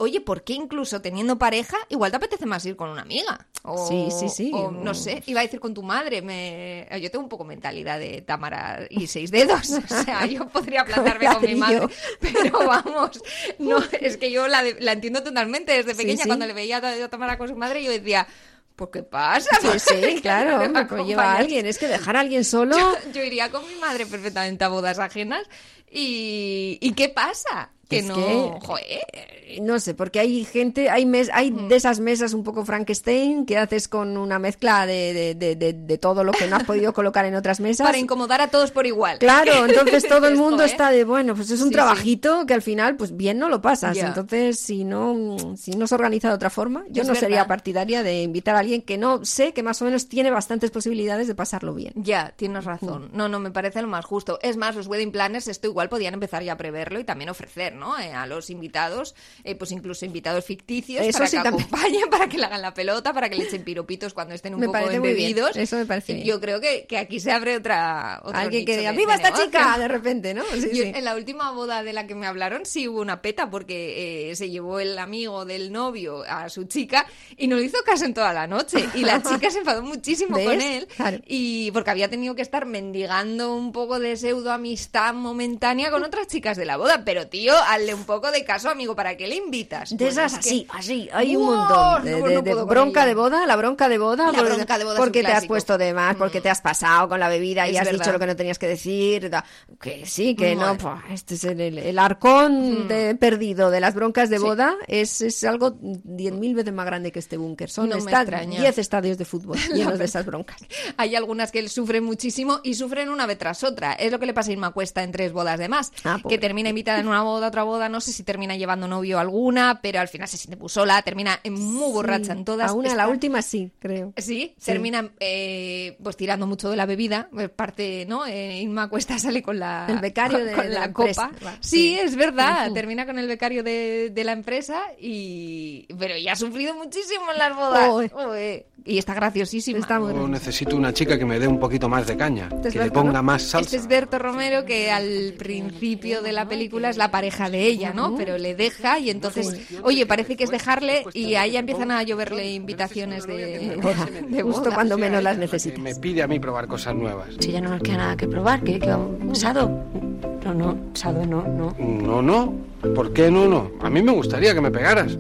[0.02, 3.48] Oye, ¿por qué incluso teniendo pareja igual te apetece más ir con una amiga?
[3.62, 4.52] O, Sí, sí, sí.
[4.52, 6.24] O, no sé, iba a decir con tu madre.
[6.24, 6.88] Me...
[7.00, 9.70] Yo tengo un poco mentalidad de Tamara y seis dedos.
[9.70, 11.88] O sea, yo podría plantarme con mi madre.
[12.20, 13.22] Pero vamos,
[13.60, 15.72] no, es que yo la, de- la entiendo totalmente.
[15.72, 16.28] Desde pequeña, sí.
[16.30, 18.28] cuando le veía a Tamara con su madre, yo decía...
[18.76, 19.50] ¿Por qué pasa?
[19.62, 21.68] Sí, sí, claro, me va a alguien.
[21.68, 22.76] Es que dejar a alguien solo...
[22.76, 25.44] Yo, yo iría con mi madre perfectamente a bodas ajenas.
[25.92, 27.70] ¿Y, ¿y qué pasa?
[27.92, 28.16] Que Es no.
[28.16, 29.42] que- Joder.
[29.62, 33.58] No sé, porque hay gente, hay mes, hay de esas mesas un poco Frankenstein que
[33.58, 37.36] haces con una mezcla de, de, de, todo lo que no has podido colocar en
[37.36, 37.86] otras mesas.
[37.86, 39.20] Para incomodar a todos por igual.
[39.20, 40.68] Claro, entonces todo el Esto, mundo ¿eh?
[40.68, 41.74] está de bueno, pues es un Sí, sí.
[41.74, 43.98] trabajito que al final, pues bien no lo pasas.
[43.98, 48.04] Entonces, si no, si no se organiza de otra forma, yo Es no sería partidaria
[48.04, 51.36] de invitar a alguien que no sé que más o menos tiene bastantes posibilidades de
[51.36, 51.92] pasarlo bien.
[51.98, 53.10] Ya, tienes razón.
[53.12, 54.40] No, no, me parece lo más justo.
[54.42, 57.76] Es más, los wedding planners esto igual podían empezar ya a preverlo y también ofrecer,
[57.76, 57.81] ¿no?
[58.00, 61.68] Eh, a los invitados, eh, pues incluso invitados ficticios Eso para sí que también.
[61.68, 64.60] acompañen, para que le hagan la pelota, para que le echen piropitos cuando estén un
[64.62, 65.56] Me poco embebidos.
[65.56, 66.26] Eso me parece bien.
[66.28, 68.16] Yo creo que, que aquí se abre otra...
[68.16, 69.46] Alguien que diga, ¡viva esta negocio".
[69.48, 69.78] chica!
[69.78, 70.44] De repente, ¿no?
[70.54, 70.92] Sí, Yo- sí.
[70.96, 74.36] En la última boda de la que me hablaron sí hubo una peta porque eh,
[74.36, 77.06] se llevó el amigo del novio a su chica
[77.38, 78.86] y no le hizo caso en toda la noche.
[78.96, 80.46] Y la chica se enfadó muchísimo ¿Ves?
[80.46, 81.20] con él Claro.
[81.26, 86.28] y porque había tenido que estar mendigando un poco de pseudo amistad momentánea con otras
[86.28, 87.04] chicas de la boda.
[87.06, 89.96] Pero tío, hazle un poco de caso, amigo, ¿para qué le invitas?
[89.96, 92.04] De esas es que- así, así, hay un montón.
[92.04, 93.08] De, No, de- no de puedo con bronca ella.
[93.08, 94.26] de boda, la bronca de boda.
[94.32, 95.44] La porque- bronca de boda es un Porque te has.
[95.44, 95.48] Mm.
[95.48, 98.00] puesto de más, porque te has pasado con la bebida y has verdad.
[98.00, 99.30] dicho lo que no tenías que decir.
[99.30, 99.46] da-
[99.82, 100.78] Que sí, que no.
[100.78, 102.88] pues, este es el, el- arcón Mm.
[102.88, 104.44] de- perdido de las broncas de Sí.
[104.44, 104.76] boda.
[104.88, 107.70] Es, es algo diez mil veces más grande que este búnker.
[107.70, 108.60] Son No me esta- extraña.
[108.60, 110.58] 10 estadios de fútbol llenos de esas broncas.
[110.98, 113.94] Hay algunas que sufren muchísimo y sufren una vez tras otra.
[113.94, 115.92] Es lo que le pasa a Irma Cuesta en tres bodas de más.
[116.04, 119.20] Ah, que termina invitada en una boda, otra boda, no sé si termina llevando novio
[119.20, 122.72] alguna, pero al final se siente muy sola, termina muy borracha en todas.
[122.72, 124.14] A una, Está- la última sí, creo.
[124.18, 124.66] Sí, Sí.
[124.66, 127.28] termina eh, pues tirando mucho de la bebida.
[127.32, 128.26] pues, Parte, ¿no?
[128.26, 131.32] Eh, Irma Cuesta sale con la, El becario con, de- con de la, copa.
[131.60, 132.00] Sí, sí.
[132.00, 132.72] es verdad.
[132.74, 135.86] Termina con el becario de, de la empresa y.
[136.00, 137.90] Pero ya ha sufrido muchísimo en las bodas.
[137.90, 138.12] Joder.
[138.12, 138.66] Joder.
[138.84, 139.80] Y está graciosísima.
[139.80, 142.70] Está muy Yo necesito una chica que me dé un poquito más de caña, Este
[142.70, 143.24] es que le ponga ¿no?
[143.24, 143.76] más Este salsa.
[143.78, 148.16] es Berto Romero, que al principio de la película es la pareja de ella, ¿no?
[148.16, 152.02] Pero le deja y entonces, oye, parece que es dejarle y a ella empiezan a
[152.04, 153.36] lloverle invitaciones de,
[154.30, 154.72] de boda.
[154.74, 155.80] cuando menos las necesitas.
[155.80, 157.30] me pide a mí probar cosas nuevas.
[157.40, 161.44] Si ya no nos queda nada que probar, que, que vamos- No, no, Sado, no,
[161.48, 161.74] no.
[161.80, 162.54] No, no.
[162.96, 163.72] ¿Por qué no, no?
[163.82, 165.14] A mí me gustaría que me pegaras.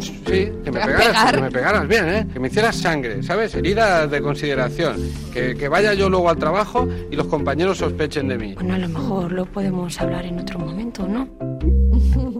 [0.00, 1.34] Sí, que me pegaras, pegar?
[1.34, 2.26] que me pegaras bien, ¿eh?
[2.32, 3.54] Que me hicieras sangre, ¿sabes?
[3.54, 4.96] Heridas de consideración.
[5.32, 8.54] Que, que vaya yo luego al trabajo y los compañeros sospechen de mí.
[8.54, 11.28] Bueno, a lo mejor lo podemos hablar en otro momento, ¿no?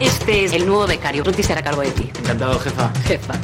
[0.00, 1.24] Este es el nuevo becario.
[1.24, 2.10] Ruti se hará cargo de ti.
[2.20, 2.90] Encantado, jefa.
[3.04, 3.34] Jefa.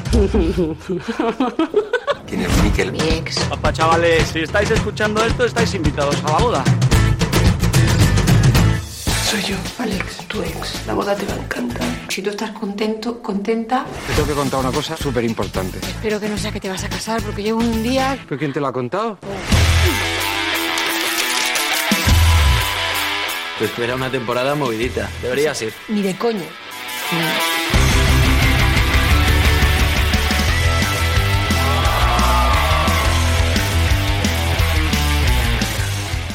[2.26, 2.92] ¿Quién es Miquel?
[2.92, 3.38] Mi ex.
[3.44, 6.64] Papá, chavales, si estáis escuchando esto, estáis invitados a la boda.
[9.30, 10.86] Soy yo, Alex, tu ex.
[10.86, 11.82] La boda te va a encantar.
[12.09, 15.78] Si tú estás contento, contenta, Te tengo que contar una cosa súper importante.
[15.78, 18.16] espero que no sea que te vas a casar porque llevo un día...
[18.28, 19.18] ¿Pero quién te lo ha contado?
[19.20, 19.34] Pues
[23.59, 25.11] que era una temporada movidita.
[25.22, 25.72] Deberías ir.
[25.88, 26.44] Ni de coño.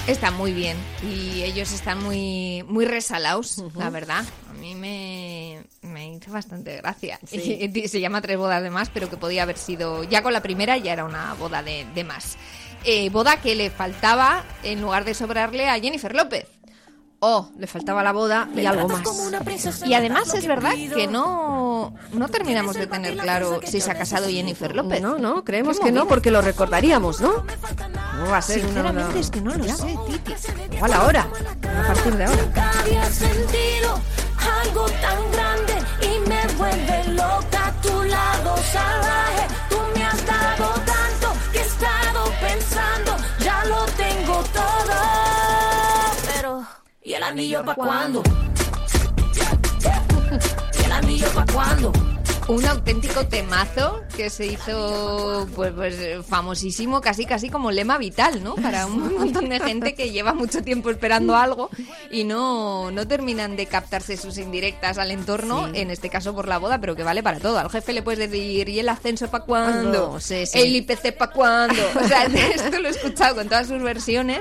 [0.08, 4.26] Está muy bien y ellos están muy muy resalados, la verdad.
[4.50, 7.20] A mí me, me hizo bastante gracia.
[7.28, 7.72] Sí.
[7.88, 10.04] Se llama Tres bodas de más, pero que podía haber sido...
[10.04, 12.38] Ya con la primera ya era una boda de, de más.
[12.86, 16.48] Eh, boda que le faltaba en lugar de sobrarle a Jennifer López.
[17.22, 19.02] Oh, le faltaba la boda y algo más.
[19.86, 24.30] Y además es verdad que no, no terminamos de tener claro si se ha casado
[24.30, 25.02] Jennifer López.
[25.02, 27.44] No, no, creemos que no, porque lo recordaríamos, ¿no?
[28.18, 28.68] No va a ser una...
[28.68, 29.76] Sinceramente una- es que no lo Ya.
[29.76, 30.34] sé, Titi.
[30.78, 31.28] Igual ahora,
[31.84, 32.42] a partir de ahora.
[32.42, 34.00] Nunca había sentido
[34.64, 39.48] algo tan grande y me vuelve loca a tu lado salvaje.
[47.10, 48.22] ¿Y el anillo pa' cuándo?
[50.80, 51.92] ¿Y el anillo pa' cuándo?
[52.50, 55.96] Un auténtico temazo que se hizo pues, pues
[56.28, 58.56] famosísimo, casi casi como lema vital, ¿no?
[58.56, 61.70] Para un montón de gente que lleva mucho tiempo esperando algo
[62.12, 65.80] y no, no terminan de captarse sus indirectas al entorno, Sí.
[65.82, 67.60] en este caso por la boda, pero que vale para todo.
[67.60, 69.92] Al jefe le puedes decir, ¿y el ascenso para cuándo?
[70.08, 70.20] ¿Cuándo?
[70.20, 70.60] Sí, sí.
[70.60, 71.82] ¿El IPC para cuándo?
[72.04, 72.24] O sea,
[72.56, 74.40] esto lo he escuchado con todas sus versiones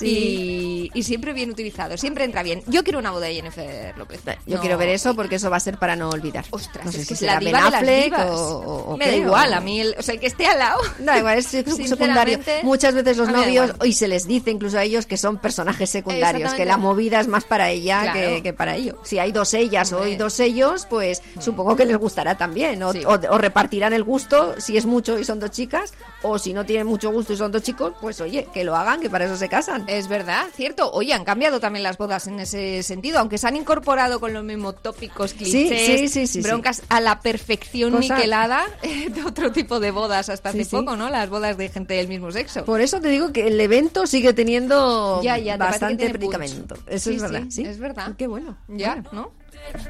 [0.00, 2.62] y, y siempre bien utilizado, siempre entra bien.
[2.68, 4.20] Yo quiero una boda de Jennifer López.
[4.46, 4.60] Yo No.
[4.62, 6.46] quiero ver eso porque eso va a ser para no olvidar.
[6.50, 9.52] Ostras, no sé es si que es será la Ben Affleck o, Me da igual,
[9.54, 10.80] a mí, el, o sea, el que esté al lado.
[11.00, 12.38] Da igual, es secundario.
[12.62, 16.52] Muchas veces los novios, y se les dice incluso a ellos que son personajes secundarios,
[16.54, 18.18] que la movida es más para ella Claro.
[18.20, 18.96] que, que para ellos.
[19.02, 22.82] Si hay dos ellas o hay dos ellos, pues supongo que les gustará también.
[22.82, 23.02] O, Sí.
[23.04, 25.92] o- o repartirán el gusto si es mucho y son dos chicas,
[26.22, 29.00] o si no tienen mucho gusto y son dos chicos, pues oye, que lo hagan,
[29.00, 29.84] que para eso se casan.
[29.88, 30.90] Es verdad, cierto.
[30.92, 34.44] Oye, han cambiado también las bodas en ese sentido, aunque se han incorporado con los
[34.44, 37.39] mismos tópicos, clichés, sí, sí, sí, broncas a la perfección
[37.90, 40.76] Cosa- niquelada de otro tipo de bodas hasta hace Sí, sí.
[40.76, 41.08] poco, ¿no?
[41.10, 42.64] Las bodas de gente del mismo sexo.
[42.64, 46.76] Por eso te digo que el evento sigue teniendo Ya, ya, bastante predicamento.
[46.86, 47.64] Eso Sí, es verdad, sí, sí.
[47.64, 48.12] es verdad.
[48.16, 48.56] Qué bueno.
[48.68, 49.10] Ya, Bueno.
[49.12, 49.40] ¿no?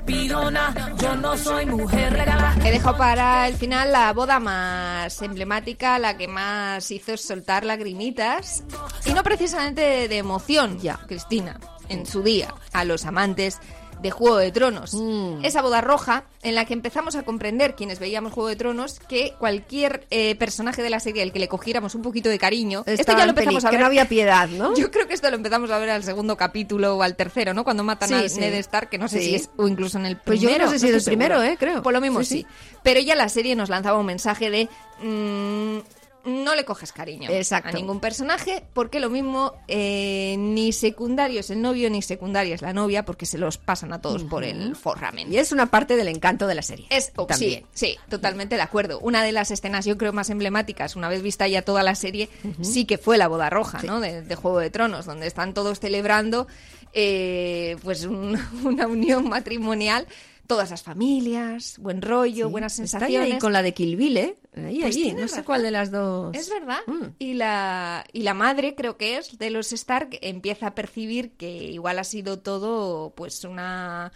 [0.05, 2.57] Pidona, yo no soy mujer regalada.
[2.67, 8.65] He dejado para el final la boda más emblemática, la que más hizo soltar lagrimitas.
[9.07, 13.59] Y no precisamente de emoción, ya, Cristina, en su día, a los amantes
[14.03, 14.95] de Juego de Tronos.
[14.95, 15.45] Mm.
[15.45, 19.35] Esa boda roja en la que empezamos a comprender, quienes veíamos Juego de Tronos, que
[19.39, 23.13] cualquier eh, personaje de la serie al que le cogiéramos un poquito de cariño, esto
[23.13, 23.81] ya lo peli- empezamos a que ver.
[23.81, 24.75] no había piedad, ¿no?
[24.77, 27.65] Yo creo que esto lo empezamos a ver al segundo capítulo o al tercero, ¿no?
[27.65, 28.41] Cuando matan Sí, a sí.
[28.41, 29.25] Ned Stark, que no sé Sí.
[29.31, 30.65] si es, o incluso en el Pues yo primero.
[30.67, 31.53] no sé si es el primero, segura.
[31.53, 31.57] ¿eh?
[31.59, 31.83] Creo.
[31.83, 32.47] Por lo mismo sí.
[32.83, 34.69] Pero ya la serie nos lanzaba un mensaje de...
[35.03, 35.79] mm,
[36.25, 37.69] no le coges cariño Exacto.
[37.69, 42.63] a ningún personaje, porque lo mismo eh, ni secundario es el novio ni secundaria es
[42.63, 45.33] la novia, porque se los pasan a todos por el forramen.
[45.33, 46.87] Y es una parte del encanto de la serie.
[46.91, 47.65] Es, oh, También.
[47.73, 48.99] sí, sí, totalmente de acuerdo.
[49.01, 52.29] Una de las escenas, yo creo, más emblemáticas, una vez vista ya toda la serie,
[52.63, 54.01] sí que fue la boda roja, ¿no?
[54.01, 56.47] De, de Juego de Tronos, donde están todos celebrando
[56.93, 60.07] eh, pues un- una unión matrimonial,
[60.51, 63.35] todas las familias, buen rollo, buenas Está sensaciones.
[63.35, 64.35] ahí con la de Kill Bill, ¿eh?
[64.57, 66.37] Ahí, Pues ahí, no sé cuál de las dos.
[66.37, 66.81] Es verdad.
[66.89, 67.05] Mm.
[67.21, 71.49] Y, la, y la madre, creo que es, de los Stark, empieza a percibir que
[71.49, 74.11] igual ha sido todo pues una,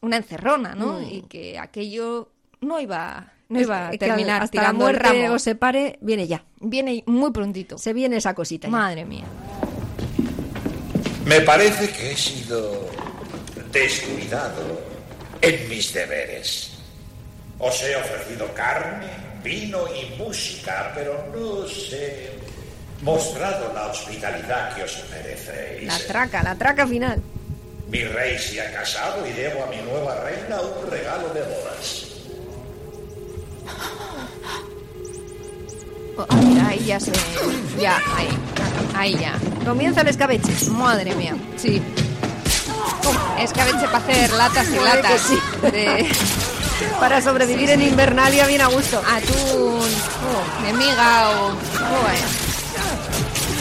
[0.00, 1.00] una encerrona, ¿no?
[1.00, 1.10] Mm.
[1.10, 5.34] Y que aquello no iba, no iba a terminar hasta la tirando el muerte ramo.
[5.34, 6.44] o se pare, viene ya.
[6.60, 7.78] Viene muy prontito.
[7.78, 8.68] Se viene esa cosita.
[8.68, 8.70] ya.
[8.70, 9.24] Madre mía.
[11.26, 12.86] Me parece que he sido
[13.72, 14.83] descuidado
[15.44, 16.70] en mis deberes.
[17.58, 19.08] Os he ofrecido carne,
[19.42, 22.30] vino y música, pero no os he
[23.02, 25.86] mostrado la hospitalidad que os merecéis.
[25.86, 27.22] La traca, la traca final.
[27.88, 32.06] Mi rey se ha casado y debo a mi nueva reina un regalo de bodas.
[36.16, 37.12] Oh, ah, mira, ahí ya se...
[37.78, 38.28] Ya, ahí.
[38.94, 39.38] Ahí ya.
[39.64, 40.52] Comienza el escabeche.
[40.70, 41.82] Madre mía, sí.
[43.38, 45.20] Escabeche para hacer latas y que latas.
[45.20, 45.38] sí.
[45.62, 46.10] De...
[47.00, 49.00] Para sobrevivir en Invernalia bien a gusto.
[49.06, 49.88] Atún,
[50.64, 51.52] de miga o...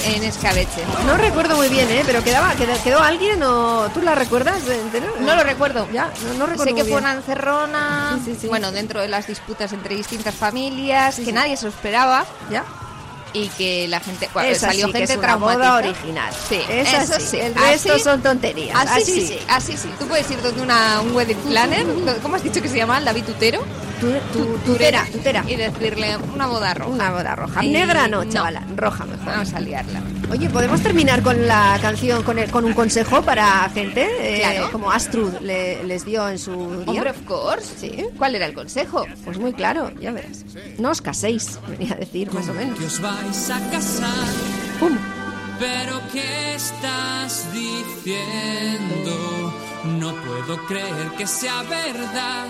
[0.06, 0.84] En escabeche.
[1.06, 2.04] No recuerdo muy bien, ¿eh?
[2.06, 5.08] Pero quedaba, quedó, alguien o tú la recuerdas de entero?
[5.22, 5.88] No lo recuerdo.
[5.94, 9.96] Ya, no, no recuerdo Sé que fue una encerrona, bueno, dentro de las disputas entre
[9.96, 12.26] distintas familias, que nadie se lo esperaba.
[12.52, 12.66] Ya.
[13.36, 15.90] Y que la gente, Esa salió sí que gente es una boda traumatizada.
[15.90, 16.34] original.
[16.50, 17.26] Sí, Esa eso sí.
[17.32, 17.40] sí.
[17.40, 18.78] El resto Así- son tonterías.
[18.80, 19.40] Así, Así sí, sí.
[19.48, 19.90] así sí.
[20.00, 21.86] Tú puedes ir donde una, un wedding planner,
[22.22, 23.02] ¿cómo has dicho que se llama?
[23.02, 23.64] David Tutero.
[24.34, 25.44] Tu- tutera, tutera.
[25.48, 26.90] Y decirle una boda roja.
[26.92, 27.64] Una boda roja.
[27.64, 28.64] Y- Negra no, chavala.
[28.76, 29.26] Roja mejor.
[29.26, 30.02] Vamos a liarla.
[30.32, 34.08] Oye, ¿podemos terminar con la canción, con, el- con un consejo para gente?
[34.20, 34.72] Eh, Claro.
[34.72, 36.84] Como Astrud le- les dio en su día.
[36.88, 37.68] Hombre, of course.
[37.78, 38.06] Sí.
[38.18, 39.06] ¿Cuál era el consejo?
[39.24, 40.44] Pues muy claro, ya verás.
[40.80, 42.78] No os caséis, venía a decir más o menos.
[42.78, 44.28] Que os vais a casar.
[44.80, 44.98] Pum.
[45.60, 49.54] Pero ¿qué estás diciendo?
[50.00, 52.48] No puedo creer que sea verdad.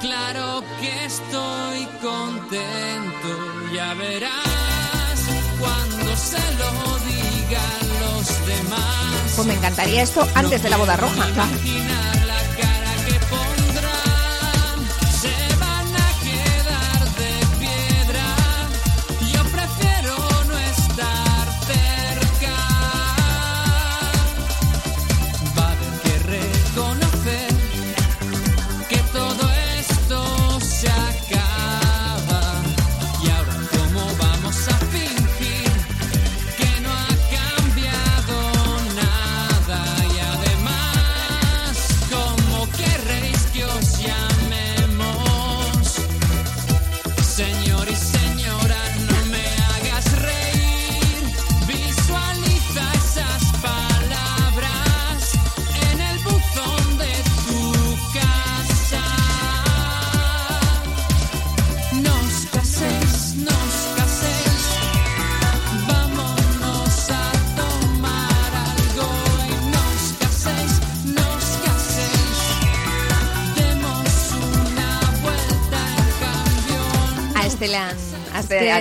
[0.00, 5.20] Claro que estoy contento, ya verás
[5.58, 9.32] cuando se lo digan los demás.
[9.36, 11.28] Pues me encantaría esto antes de la boda roja.
[11.28, 12.19] Imaginar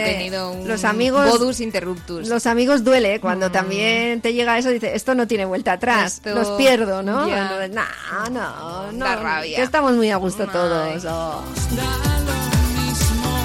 [0.01, 2.27] ha tenido un los amigos- modus interruptus.
[2.27, 3.19] Los amigos duele ¿eh?
[3.19, 7.25] cuando también te llega eso, dice, esto no tiene vuelta atrás, Esto- los pierdo, ¿no?
[7.27, 9.05] No, no, no.
[9.05, 9.55] Da rabia.
[9.57, 10.49] Que estamos muy a gusto Ay.
[10.51, 11.05] todos.
[11.05, 11.43] oh.
[11.75, 11.83] da
[12.25, 13.37] lo mismo.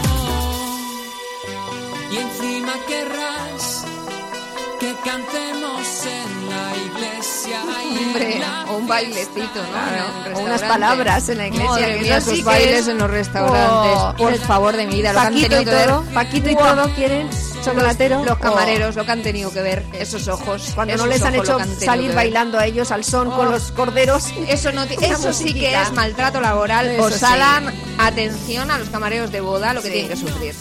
[2.12, 3.84] Y encima querrás
[4.80, 6.06] que cantemos
[8.06, 9.70] Hombre, o un bailecito, ¿no?
[9.70, 12.44] Claro, En un o unas palabras en la iglesia, Madre que mía, eso sí esos
[12.48, 13.98] que bailes es- en los restaurantes.
[13.98, 15.88] Oh, por favor de mi vida, lo que han Paquito tenido y que ver.
[15.88, 17.30] todo, Paquito y todo quieren
[17.64, 18.24] chocolatero.
[18.24, 18.40] Los Oh.
[18.40, 20.72] camareros, lo que han tenido que ver, esos ojos.
[20.74, 23.50] Cuando no les han hecho han salir bailando a ellos al son con Oh.
[23.52, 24.26] los corderos.
[24.48, 26.90] Eso, no eso sí que es maltrato laboral.
[26.90, 27.76] Eso Osalan, sí.
[27.98, 29.92] atención a los camareros de boda, lo que Sí.
[29.94, 30.54] tienen que sufrir.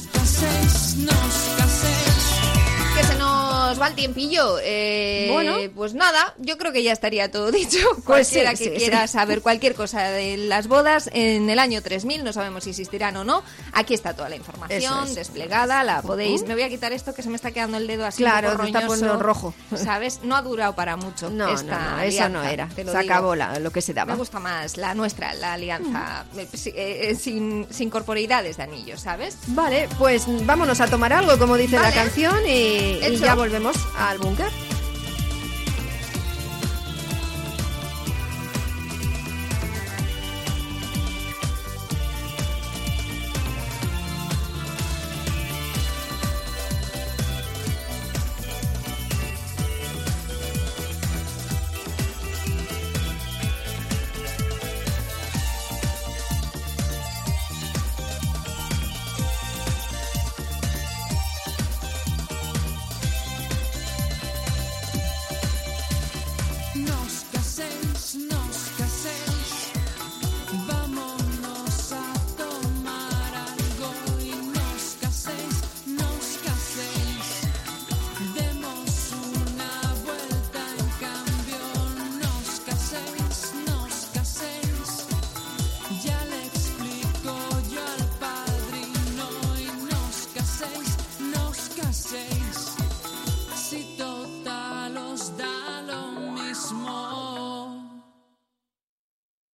[2.96, 3.33] Que se nos
[3.74, 4.58] nos va el tiempillo.
[4.62, 5.56] Eh, Bueno.
[5.76, 7.78] Pues nada, yo creo que ya estaría todo dicho.
[8.06, 9.14] Pues sí, Cualquiera que sí, quiera sí.
[9.14, 13.24] saber cualquier cosa de las bodas en el año 3000, no sabemos si existirán o
[13.24, 13.44] no.
[13.74, 15.16] Aquí está toda la información es.
[15.16, 16.42] desplegada, la podéis.
[16.42, 16.48] Ujú.
[16.50, 18.56] Me voy a quitar esto que se me está quedando el dedo así Claro, un
[18.58, 19.54] poco está roñoso, rojo.
[19.76, 20.20] ¿Sabes?
[20.24, 21.30] No ha durado para mucho.
[21.30, 22.70] No, esta no, no, eso no era.
[22.76, 22.98] Se digo.
[22.98, 24.14] acabó la- lo que se daba.
[24.14, 29.02] Me gusta más la nuestra, la alianza, si- eh, eh, sin, sin corporeidades de anillos,
[29.02, 29.38] ¿sabes?
[29.48, 31.90] Vale, pues vámonos a tomar algo, como dice Vale.
[31.90, 34.73] la canción, y, ya volvemos al búnker.